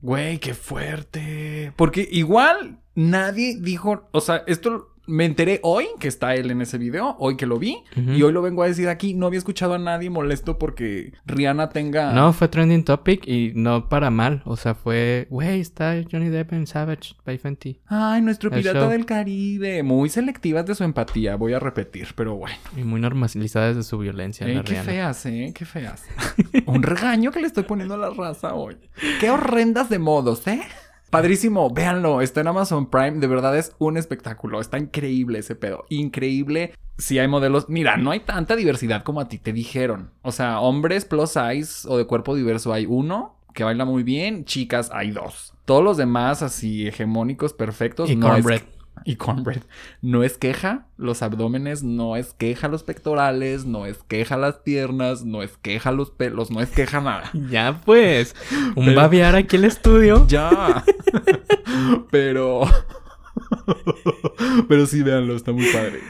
[0.00, 1.72] Güey, qué fuerte.
[1.76, 6.78] Porque igual nadie dijo, o sea, esto me enteré hoy que está él en ese
[6.78, 9.14] video, hoy que lo vi, y hoy lo vengo a decir aquí.
[9.14, 12.12] No había escuchado a nadie molesto porque Rihanna tenga.
[12.12, 14.42] No, fue trending topic y no para mal.
[14.44, 17.78] O sea, fue, güey, está Johnny Depp en Savage by Fenty.
[17.86, 18.90] Ay, nuestro El pirata show.
[18.90, 19.82] del Caribe.
[19.82, 22.56] Muy selectivas de su empatía, voy a repetir, pero bueno.
[22.76, 24.90] Y muy normalizadas de su violencia, Eh, la qué Rihanna.
[24.90, 26.04] feas, eh, qué feas.
[26.66, 28.76] Un regaño que le estoy poniendo a la raza hoy.
[29.20, 30.60] Qué horrendas de modos, ¿eh?
[31.10, 35.84] Padrísimo, véanlo, está en Amazon Prime, de verdad es un espectáculo, está increíble ese pedo,
[35.88, 36.72] increíble.
[36.98, 40.10] Si hay modelos, mira, no hay tanta diversidad como a ti te dijeron.
[40.22, 44.44] O sea, hombres plus size o de cuerpo diverso hay uno que baila muy bien,
[44.44, 45.54] chicas hay dos.
[45.64, 48.44] Todos los demás así hegemónicos perfectos Y no es-.
[49.04, 49.62] Y cornbread.
[50.02, 55.24] No es queja los abdómenes, no es queja los pectorales, no es queja las piernas,
[55.24, 57.30] no es queja los pelos, no es queja nada.
[57.50, 58.34] Ya pues,
[58.76, 60.26] un Pero- babiar aquí el estudio.
[60.28, 60.84] Ya.
[62.10, 62.62] Pero.
[64.68, 66.00] Pero sí, véanlo, está muy padre.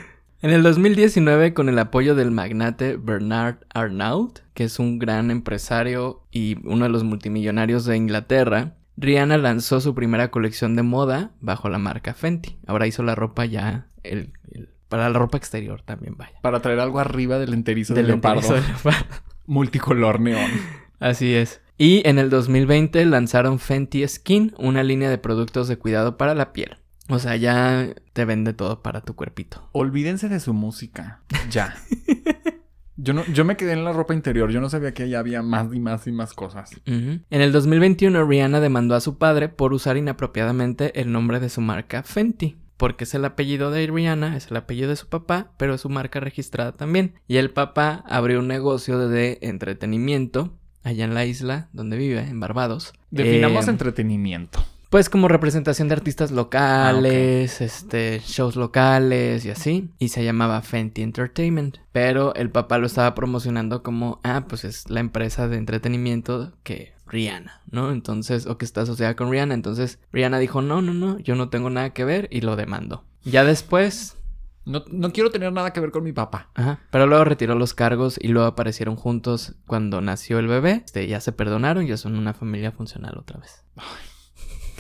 [0.43, 6.23] En el 2019, con el apoyo del magnate Bernard Arnault, que es un gran empresario
[6.31, 11.69] y uno de los multimillonarios de Inglaterra, Rihanna lanzó su primera colección de moda bajo
[11.69, 12.59] la marca Fenty.
[12.67, 16.39] Ahora hizo la ropa ya el- el- para la ropa exterior también, vaya.
[16.43, 18.41] Para traer algo arriba del enterizo del Del leopardo.
[18.41, 19.07] enterizo de leopardo.
[19.47, 20.51] Multicolor neón.
[20.99, 21.61] Así es.
[21.79, 26.53] Y en el 2020 lanzaron Fenty Skin, una línea de productos de cuidado para la
[26.53, 26.77] piel.
[27.09, 29.69] O sea, ya te vende todo para tu cuerpito.
[29.73, 31.23] Olvídense de su música.
[31.51, 31.75] Ya.
[33.03, 34.51] Yo, no, yo me quedé en la ropa interior.
[34.51, 36.73] Yo no sabía que allá había más y más y más cosas.
[36.87, 37.21] Ujú.
[37.31, 41.61] En el 2021, Rihanna demandó a su padre por usar inapropiadamente el nombre de su
[41.61, 42.57] marca Fenty.
[42.77, 45.89] Porque es el apellido de Rihanna, es el apellido de su papá, pero es su
[45.91, 47.15] marca registrada también.
[47.29, 52.41] Y el papá abrió un negocio de entretenimiento allá en la isla donde vive, en
[52.41, 52.93] Barbados.
[53.11, 54.61] Definamos Eh, entretenimiento.
[54.91, 59.91] Pues como representación de artistas locales, este, shows locales y así.
[60.01, 61.79] Y se llamaba Fenty Entertainment.
[61.93, 66.93] Pero el papá lo estaba promocionando como, ah, pues es la empresa de entretenimiento que
[67.07, 67.93] Rihanna, ¿no?
[67.93, 69.55] Entonces, o que está asociada con Rihanna.
[69.55, 73.05] Entonces, Rihanna dijo, no, no, no, yo no tengo nada que ver y lo demandó.
[73.23, 74.17] Ya después,
[74.65, 76.51] No, no quiero tener nada que ver con mi papá.
[76.55, 76.81] Ajá.
[76.91, 80.83] Pero luego retiró los cargos y luego aparecieron juntos cuando nació el bebé.
[80.85, 83.65] Este, ya se perdonaron, ya son una familia funcional otra vez.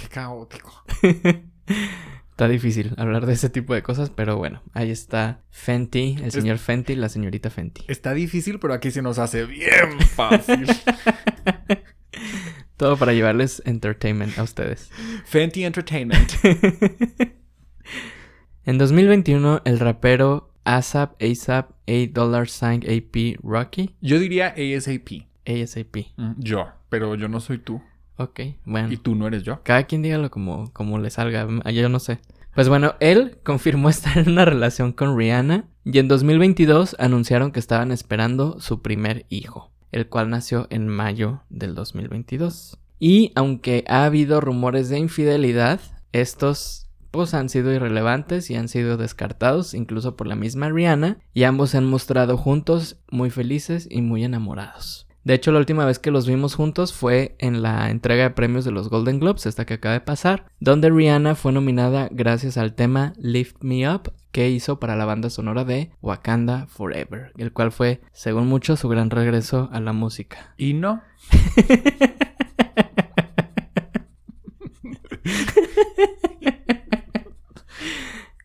[0.01, 0.84] Qué caótico.
[2.30, 6.57] Está difícil hablar de ese tipo de cosas, pero bueno, ahí está Fenty, el señor
[6.57, 7.82] Fenty, la señorita Fenty.
[7.86, 10.66] Está difícil, pero aquí se nos hace bien fácil.
[12.78, 14.90] Todo para llevarles entertainment a ustedes.
[15.26, 16.32] Fenty Entertainment.
[18.64, 25.26] En 2021, el rapero ASAP, ASAP, A Dollar Sign AP Rocky, Yo diría ASAP.
[25.46, 25.96] ASAP.
[26.16, 27.82] Mm, Yo, pero yo no soy tú.
[28.21, 28.93] Ok, bueno.
[28.93, 29.62] Y tú no eres yo.
[29.62, 32.18] Cada quien dígalo como, como le salga, mm, yo no sé.
[32.55, 37.61] Pues bueno, él confirmó estar en una relación con Rihanna y en 2022 anunciaron que
[37.61, 42.77] estaban esperando su primer hijo, el cual nació en mayo del 2022.
[42.99, 45.81] Y aunque ha habido rumores de infidelidad,
[46.12, 51.45] estos pues han sido irrelevantes y han sido descartados incluso por la misma Rihanna y
[51.45, 55.09] ambos se han mostrado juntos muy felices y muy enamorados.
[55.25, 58.64] De hecho, la última vez que los vimos juntos fue en la entrega de premios
[58.64, 62.75] de los Golden Globes, esta que acaba de pasar, donde Rihanna fue nominada gracias al
[62.75, 67.73] tema Lift Me Up que hizo para la banda sonora de Wakanda Forever, el cual
[67.73, 70.55] fue, según muchos, su gran regreso a la música.
[70.57, 71.03] Y no.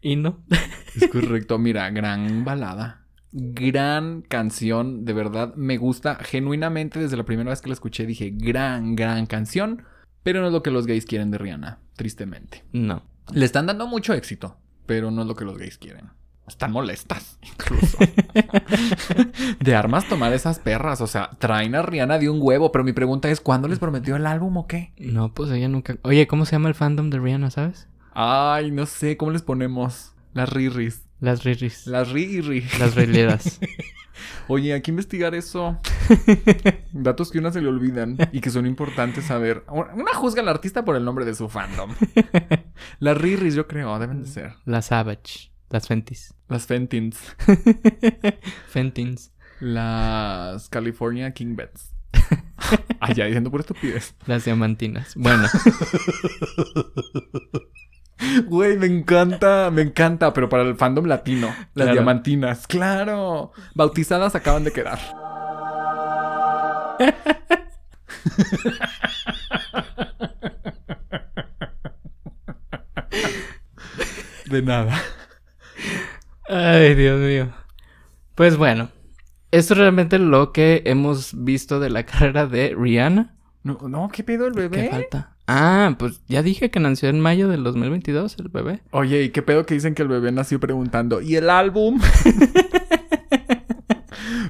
[0.05, 0.43] Y no.
[0.95, 1.57] Es correcto.
[1.57, 3.04] Mira, gran balada.
[3.37, 5.03] Gran canción.
[5.03, 6.15] De verdad, me gusta.
[6.15, 9.83] Genuinamente, desde la primera vez que la escuché, dije, gran, gran canción.
[10.23, 11.79] Pero no es lo que los gays quieren de Rihanna.
[11.97, 12.63] Tristemente.
[12.71, 13.03] No.
[13.33, 14.55] Le están dando mucho éxito.
[14.85, 16.11] Pero no es lo que los gays quieren.
[16.47, 17.97] Están molestas, incluso.
[19.59, 21.01] de armas tomar esas perras.
[21.01, 22.71] O sea, traen a Rihanna de un huevo.
[22.71, 24.93] Pero mi pregunta es, ¿cuándo les prometió el álbum o qué?
[24.97, 25.97] No, pues ella nunca...
[26.03, 27.89] Oye, ¿cómo se llama el fandom de Rihanna, sabes?
[28.13, 30.13] Ay, no sé, ¿cómo les ponemos?
[30.33, 31.03] Las riris.
[31.19, 31.87] Las Riris.
[31.87, 32.65] Las riri.
[32.79, 33.59] Las Rileras.
[34.47, 35.79] Oye, hay que investigar eso.
[36.91, 39.63] Datos que a una se le olvidan y que son importantes saber.
[39.69, 41.91] Una juzga al artista por el nombre de su fandom.
[42.99, 44.53] Las riris, yo creo, deben de ser.
[44.65, 45.51] Las Savage.
[45.69, 46.33] Las Fentis.
[46.47, 47.17] Las Fentins.
[48.67, 49.31] Fentins.
[49.59, 51.95] Las California King Bets.
[52.99, 54.15] Allá diciendo por estupidez.
[54.25, 55.15] Las diamantinas.
[55.15, 55.47] Bueno,
[58.45, 61.47] Güey, me encanta, me encanta, pero para el fandom latino.
[61.47, 61.91] Las Claro.
[61.93, 63.51] diamantinas, claro.
[63.73, 64.99] Bautizadas acaban de quedar.
[74.49, 74.93] De nada.
[76.47, 77.49] Ay, Dios mío.
[78.35, 78.89] Pues bueno,
[79.51, 83.35] esto es realmente lo que hemos visto de la carrera de Rihanna.
[83.63, 84.83] No, no, ¿qué pedo el bebé?
[84.83, 85.34] ¿Qué falta?
[85.47, 88.81] Ah, pues ya dije que nació en mayo del 2022 el bebé.
[88.91, 91.21] Oye, ¿y qué pedo que dicen que el bebé nació preguntando?
[91.21, 91.99] ¿Y el álbum?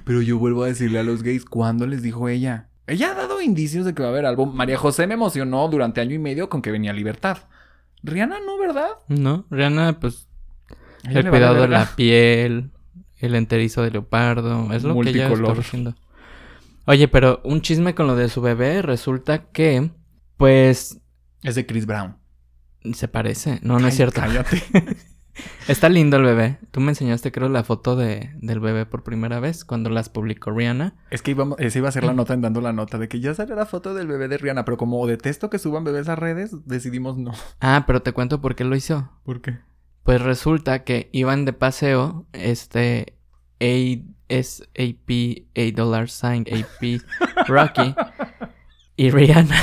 [0.06, 2.70] Pero yo vuelvo a decirle a los gays, ¿cuándo les dijo ella?
[2.88, 4.54] Ella ha dado indicios de que va a haber álbum.
[4.54, 7.40] María José me emocionó durante año y medio con que venía Libertad.
[8.04, 8.90] Rihanna no, ¿verdad?
[9.08, 10.28] No, Rihanna, pues
[11.04, 12.70] Ella el cuidado de la piel,
[13.18, 15.60] el enterizo de leopardo, es lo que ella está Multicolor.
[15.60, 15.96] haciendo.
[16.86, 19.90] Oye, pero un chisme con lo de su bebé, resulta que,
[20.38, 21.02] pues,
[21.44, 22.18] Es de Chris Brown.
[22.94, 23.60] se parece.
[23.62, 24.22] No, no Ay, es cierto.
[24.22, 24.64] Cállate.
[25.68, 26.60] Está lindo el bebé.
[26.72, 30.52] Tú me enseñaste, creo, la foto de, del bebé por primera vez cuando las publicó
[30.52, 30.96] Rihanna.
[31.10, 33.20] es que íbamos, esa iba a ser la nota en dando la nota de que
[33.20, 36.16] ya salió la foto del bebé de Rihanna, pero como detesto que suban bebés a
[36.16, 37.34] redes, decidimos no.
[37.60, 39.12] Ah, pero te cuento por qué lo hizo.
[39.24, 39.60] ¿Por qué?
[40.04, 43.18] Pues resulta que iban de paseo, este,
[43.60, 45.10] ASAP,
[45.56, 47.02] A dollar sign, AP,
[47.48, 47.96] Rocky,
[48.96, 49.56] y Rihanna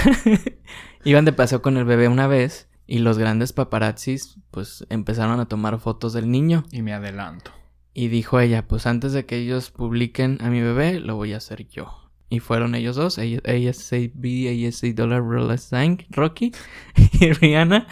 [1.05, 5.47] iban de paseo con el bebé una vez y los grandes paparazzis pues empezaron a
[5.47, 7.53] tomar fotos del niño Y me adelanto.
[7.95, 11.39] y dijo ella, pues antes de que ellos publiquen a mi bebé, lo voy a
[11.39, 12.11] hacer yo.
[12.29, 16.53] Y fueron ellos dos, ASAP, ASA dollar Roller sign, Rocky
[17.21, 17.87] y Rihanna,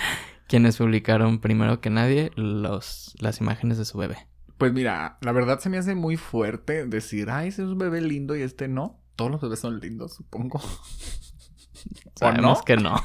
[0.49, 4.17] quienes publicaron primero que nadie los, las imágenes de su bebé.
[4.57, 8.01] Pues mira, la verdad se me hace muy fuerte decir, ay, ese es un bebé
[8.01, 8.99] lindo y este no.
[9.17, 10.61] Todos los bebés son lindos, supongo.
[12.21, 12.61] ¿O no?
[12.63, 12.97] que no.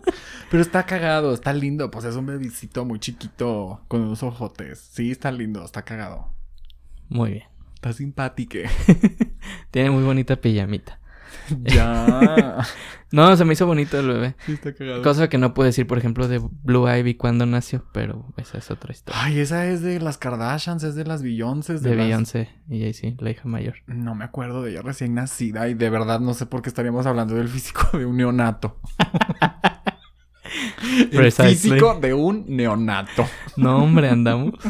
[0.50, 1.90] Pero está cagado, está lindo.
[1.90, 4.78] Pues es un bebicito muy chiquito con unos ojotes.
[4.92, 6.34] Sí, está lindo, está cagado.
[7.08, 7.44] Muy bien.
[7.74, 8.58] Está simpático.
[9.70, 11.00] Tiene muy bonita pijamita.
[11.64, 12.58] ya.
[13.12, 14.34] No, se me hizo bonito el bebé.
[14.44, 15.02] Sí, está cagado.
[15.02, 18.70] Cosa que no puedo decir, por ejemplo, de Blue Ivy cuando nació, pero esa es
[18.72, 19.20] otra historia.
[19.22, 21.74] Ay, esa es de las Kardashians, es de las Beyoncé.
[21.78, 23.74] De las- Beyoncé y Jay-Z, la hija mayor.
[23.86, 27.06] No me acuerdo de ella recién nacida y de verdad no sé por qué estaríamos
[27.06, 28.80] hablando del físico de un neonato.
[30.90, 31.54] El Precisely.
[31.54, 33.26] físico de un neonato.
[33.56, 34.54] No, hombre, andamos.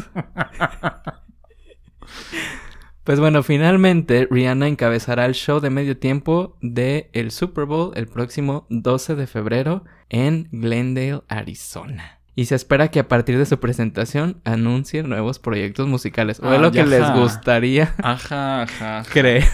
[3.05, 8.07] Pues bueno, finalmente Rihanna encabezará el show de medio tiempo de el Super Bowl el
[8.07, 12.19] próximo 12 de febrero en Glendale, Arizona.
[12.33, 16.39] Y se espera que a partir de su presentación anuncie nuevos proyectos musicales.
[16.41, 18.99] O es lo que les gustaría Ajá, ajá.
[18.99, 19.11] ajá.
[19.11, 19.45] creer.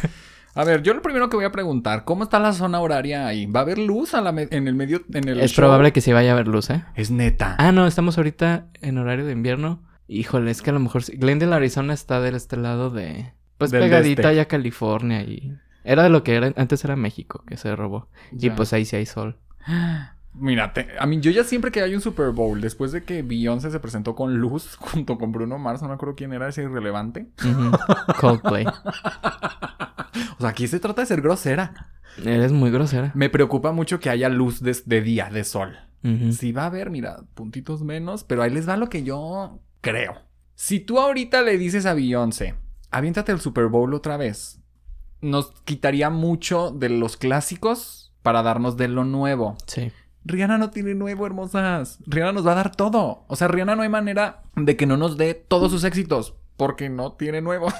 [0.55, 3.45] A ver, yo lo primero que voy a preguntar, ¿cómo está la zona horaria ahí?
[3.47, 5.63] ¿Va a haber luz a la en el medio en el Es show?
[5.63, 6.83] probable que sí vaya a haber luz, ¿eh?
[6.95, 7.55] Es neta.
[7.59, 9.83] Ah, no, estamos ahorita en horario de invierno.
[10.07, 11.03] Híjole, es que a lo mejor.
[11.13, 13.33] Glendale, Arizona está de este lado de...
[13.61, 14.35] Pues Del pegadita este.
[14.35, 15.55] ya California y...
[15.83, 18.07] Era de lo que era, antes era México, que se robó.
[18.31, 19.37] Y pues ahí sí hay sol.
[20.33, 23.21] Mira, te- a mí yo ya siempre que hay un Super Bowl, después de que
[23.21, 26.63] Beyoncé se presentó con Luz junto con Bruno Mars, no me acuerdo quién era ese
[26.63, 27.27] irrelevante.
[28.19, 28.65] Coldplay.
[28.67, 31.89] O sea, aquí se trata de ser grosera.
[32.23, 33.11] Eres muy grosera.
[33.15, 35.77] Me preocupa mucho que haya luz de, de día, de sol.
[36.31, 40.15] Sí va a haber, mira, puntitos menos, pero ahí les va lo que yo creo.
[40.55, 42.55] Si tú ahorita le dices a Beyoncé,
[42.91, 44.59] aviéntate el Super Bowl otra vez,
[45.21, 49.55] nos quitaría mucho de los clásicos para darnos de lo nuevo.
[49.65, 49.91] Sí.
[50.23, 51.99] Rihanna no tiene nuevo, hermosas.
[52.05, 53.25] Rihanna nos va a dar todo.
[53.27, 56.35] O sea, Rihanna no hay manera de que no nos dé todos sus éxitos.
[56.57, 57.73] Porque no tiene nuevos.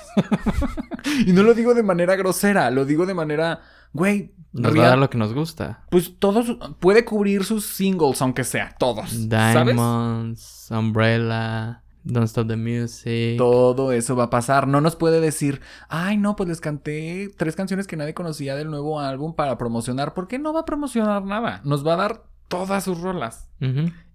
[1.28, 2.72] y no lo digo de manera grosera.
[2.72, 3.62] Lo digo de manera...
[3.94, 5.84] Güey, Nos va a dar lo que nos gusta.
[5.92, 6.58] pues todos...
[6.80, 8.76] Puede cubrir sus singles, aunque sea.
[8.80, 9.12] Todos.
[9.12, 9.30] ¿Sabes?
[9.30, 13.38] Diamonds, Umbrella, Don't Stop the Music.
[13.38, 14.68] Todo eso va a pasar.
[14.68, 18.70] No nos puede decir, ay, no, pues les canté tres canciones que nadie conocía del
[18.70, 20.14] nuevo álbum para promocionar.
[20.14, 21.62] ¿Por qué no va a promocionar nada?
[21.64, 23.50] Nos va a dar todas sus rolas.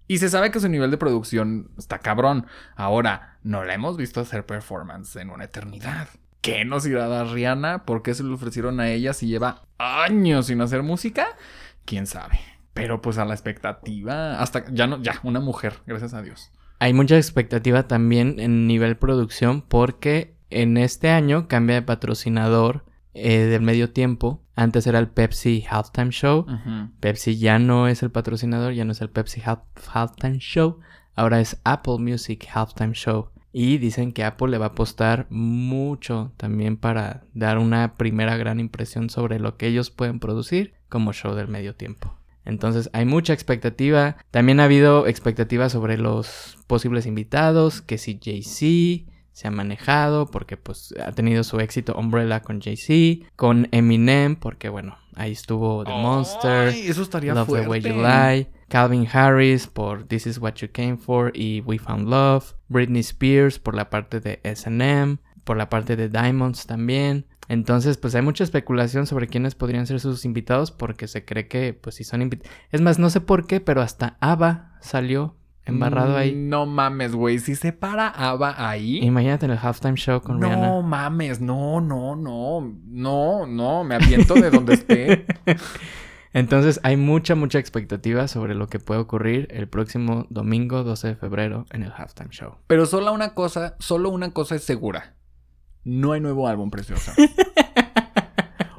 [0.07, 2.45] Y se sabe que su nivel de producción está cabrón.
[2.75, 6.07] Ahora, no la hemos visto hacer performance en una eternidad.
[6.41, 7.83] ¿Qué nos irá a dar Rihanna?
[7.83, 11.27] ¿Por qué se lo ofrecieron a ella si lleva años sin hacer música?
[11.83, 12.39] ¿Quién sabe?
[12.73, 16.51] Pero pues a la expectativa, hasta ya no, ya, una mujer, gracias a Dios.
[16.79, 23.39] Hay mucha expectativa también en nivel producción porque en este año cambia de patrocinador eh,
[23.39, 24.43] del medio tiempo.
[24.55, 26.45] Antes era el Pepsi Halftime Show.
[26.99, 30.79] Pepsi ya no es el patrocinador, ya no es el Pepsi Half- Halftime Show.
[31.15, 33.29] Ahora es Apple Music Halftime Show.
[33.51, 38.59] Y dicen que Apple le va a apostar mucho también para dar una primera gran
[38.59, 42.15] impresión sobre lo que ellos pueden producir como show del medio tiempo.
[42.47, 44.15] Entonces hay mucha expectativa.
[44.31, 50.57] También ha habido expectativa sobre los posibles invitados, que si Jay-Z se ha manejado porque
[50.57, 55.91] pues ha tenido su éxito Umbrella con Jay-Z, con Eminem porque bueno, ahí estuvo The
[55.91, 56.69] Monster.
[56.69, 57.65] Ay, eso estaría Love fuerte.
[57.65, 58.49] the Way You Lie.
[58.69, 62.53] Calvin Harris por This Is What You Came For y We Found Love.
[62.69, 65.17] Britney Spears por la parte de SM.
[65.43, 67.25] Por la parte de Diamonds también.
[67.47, 71.73] Entonces, pues hay mucha especulación sobre quiénes podrían ser sus invitados porque se cree que,
[71.73, 72.53] pues si son invitados...
[72.71, 75.37] Es más, no sé por qué, pero hasta ABBA salió
[75.67, 76.33] embarrado ahí.
[76.35, 77.39] No mames, güey.
[77.39, 78.99] Si se para Ava ahí.
[78.99, 80.81] Imagínate en el halftime show con no Rihanna.
[80.81, 82.73] mames, no, no, no.
[82.85, 83.83] No, no.
[83.83, 85.25] Me aviento de donde esté.
[86.33, 91.15] Entonces hay mucha, mucha expectativa sobre lo que puede ocurrir el próximo domingo 12 de
[91.15, 92.57] febrero en el halftime show.
[92.67, 95.15] Pero solo una cosa, solo una cosa es segura.
[95.87, 97.13] No hay nuevo álbum, preciosa.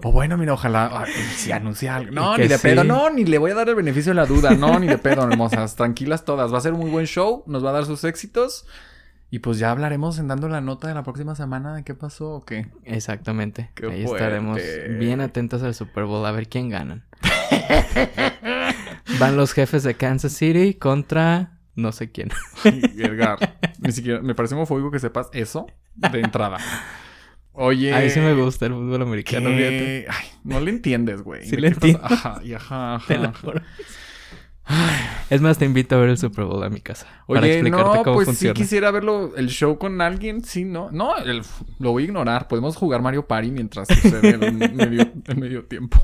[0.05, 2.13] O bueno, mira, ojalá ay, si anuncia algo.
[2.13, 2.69] No, ni de sí.
[2.69, 2.85] pedo.
[2.85, 4.53] No, ni le voy a dar el beneficio de la duda.
[4.53, 5.75] No, ni de pedo, hermosas.
[5.75, 6.55] Tranquilas todas.
[6.55, 7.43] Va a ser un muy buen show.
[7.49, 8.65] Nos va a dar sus éxitos.
[9.29, 12.31] Y pues ya hablaremos en dando la nota de la próxima semana de qué pasó
[12.31, 12.69] o qué.
[12.85, 13.71] Exactamente.
[13.75, 14.61] Qué Ahí estaremos
[15.01, 17.05] bien atentos al Super Bowl a ver quién ganan.
[19.19, 22.31] Van los jefes de Kansas City contra no sé quién.
[22.65, 26.59] Edgar, ni siquiera me parece homofóbico que sepas eso de entrada.
[27.61, 27.93] Oye.
[27.95, 29.51] A mí sí me gusta el fútbol americano.
[29.51, 30.07] fíjate.
[30.09, 31.45] Ay, no le entiendes, güey.
[31.45, 31.87] Sí ¿De le pasa?
[31.87, 32.07] entiendo.
[32.15, 33.61] Ajá, y ajá, ajá, Te lo juro.
[35.31, 37.07] Es más, te invito a ver el Super Bowl a mi casa.
[37.27, 38.55] para Oye, explicarte no, cómo pues funciona.
[38.55, 40.91] sí quisiera verlo, el show con alguien, sí, no.
[40.91, 41.43] No, el-
[41.79, 42.49] lo voy a ignorar.
[42.49, 44.39] Podemos jugar Mario Party mientras sucede el
[44.75, 45.99] medio, el medio tiempo.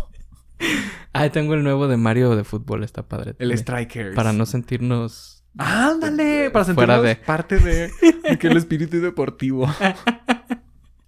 [1.13, 3.35] Ah, tengo el nuevo de Mario de fútbol, está padre.
[3.39, 3.57] El.
[3.57, 4.15] Strikers.
[4.17, 6.51] Para no sentirnos ¡Ándale!
[6.51, 7.91] Para Fuera sentirnos de- parte de,
[8.29, 9.69] de que el espíritu deportivo.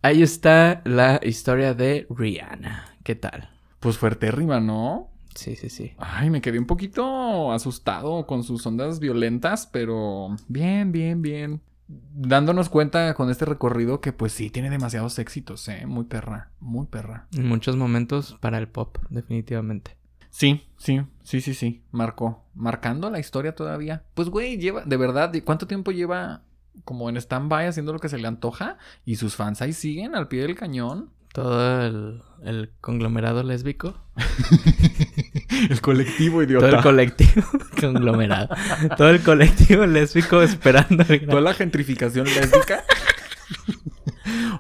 [0.07, 2.97] Ahí está la historia de Rihanna.
[3.03, 3.51] ¿Qué tal?
[3.81, 5.11] Pues fuertérrima, ¿no?
[5.35, 5.95] Sí, sí, sí.
[5.99, 11.61] Ay, me quedé un poquito asustado con sus ondas violentas, pero bien, bien, bien.
[11.89, 15.87] Dándonos cuenta con este recorrido que pues sí tiene demasiados éxitos, ¿eh?
[15.87, 17.27] Muy perra, muy perra.
[17.37, 19.97] En muchos momentos para el pop, definitivamente.
[20.31, 21.83] Sí, sí, sí, sí, sí.
[21.91, 22.45] Marcó.
[22.55, 24.05] Marcando la historia todavía.
[24.15, 26.45] Pues, güey, lleva, de verdad, ¿de ¿cuánto tiempo lleva
[26.85, 28.79] como en stand-by haciendo lo que se le antoja?
[29.05, 31.11] Y sus fans ahí siguen al pie del cañón.
[31.33, 33.95] Todo el, el conglomerado lésbico.
[35.71, 37.47] el colectivo Todo el colectivo
[37.81, 38.49] conglomerado.
[38.97, 42.85] Todo el colectivo lésbico esperando el Toda la gentrificación lésbica.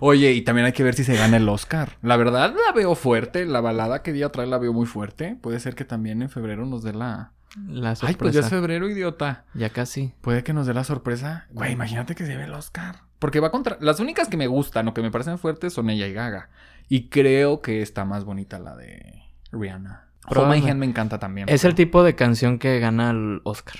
[0.00, 1.96] Oye, y también hay que ver si se gana el Oscar.
[2.02, 3.46] La verdad la veo fuerte.
[3.46, 5.36] La balada que día trae la veo muy fuerte.
[5.40, 7.32] Puede ser que también en febrero nos dé la...
[7.68, 9.44] la Ay, pues ya es febrero, idiota.
[9.54, 10.12] Ya casi.
[10.20, 11.46] Puede que nos dé la sorpresa.
[11.50, 13.00] Güey, imagínate que se lleve el Oscar.
[13.18, 13.78] Porque va contra...
[13.80, 16.50] Las únicas que me gustan o que me parecen fuertes son ella y Gaga.
[16.88, 19.22] Y creo que está más bonita la de
[19.52, 20.08] Rihanna.
[20.24, 20.70] My Probablemente.
[20.70, 21.48] Hand me encanta también.
[21.48, 23.76] Es el tipo de canción que gana el Oscar.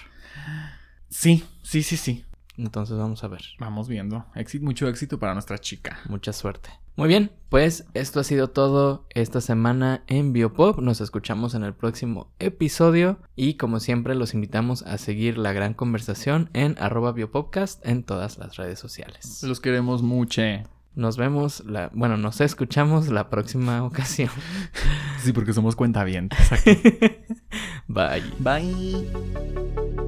[1.09, 2.25] Sí, sí, sí, sí.
[2.57, 3.43] Entonces vamos a ver.
[3.59, 4.27] Vamos viendo.
[4.35, 5.99] Éxito, mucho éxito para nuestra chica.
[6.09, 6.71] Mucha suerte.
[6.97, 10.79] Muy bien, pues esto ha sido todo esta semana en Biopop.
[10.81, 15.75] Nos escuchamos en el próximo episodio y como siempre los invitamos a seguir la gran
[15.75, 19.43] conversación en arroba biopopcast en todas las redes sociales.
[19.43, 20.41] Los queremos mucho.
[20.95, 24.31] Nos vemos, la, bueno, nos escuchamos la próxima ocasión.
[25.19, 26.39] Sí, porque somos cuentavientes.
[27.89, 28.23] Bye.
[28.39, 30.06] Bye.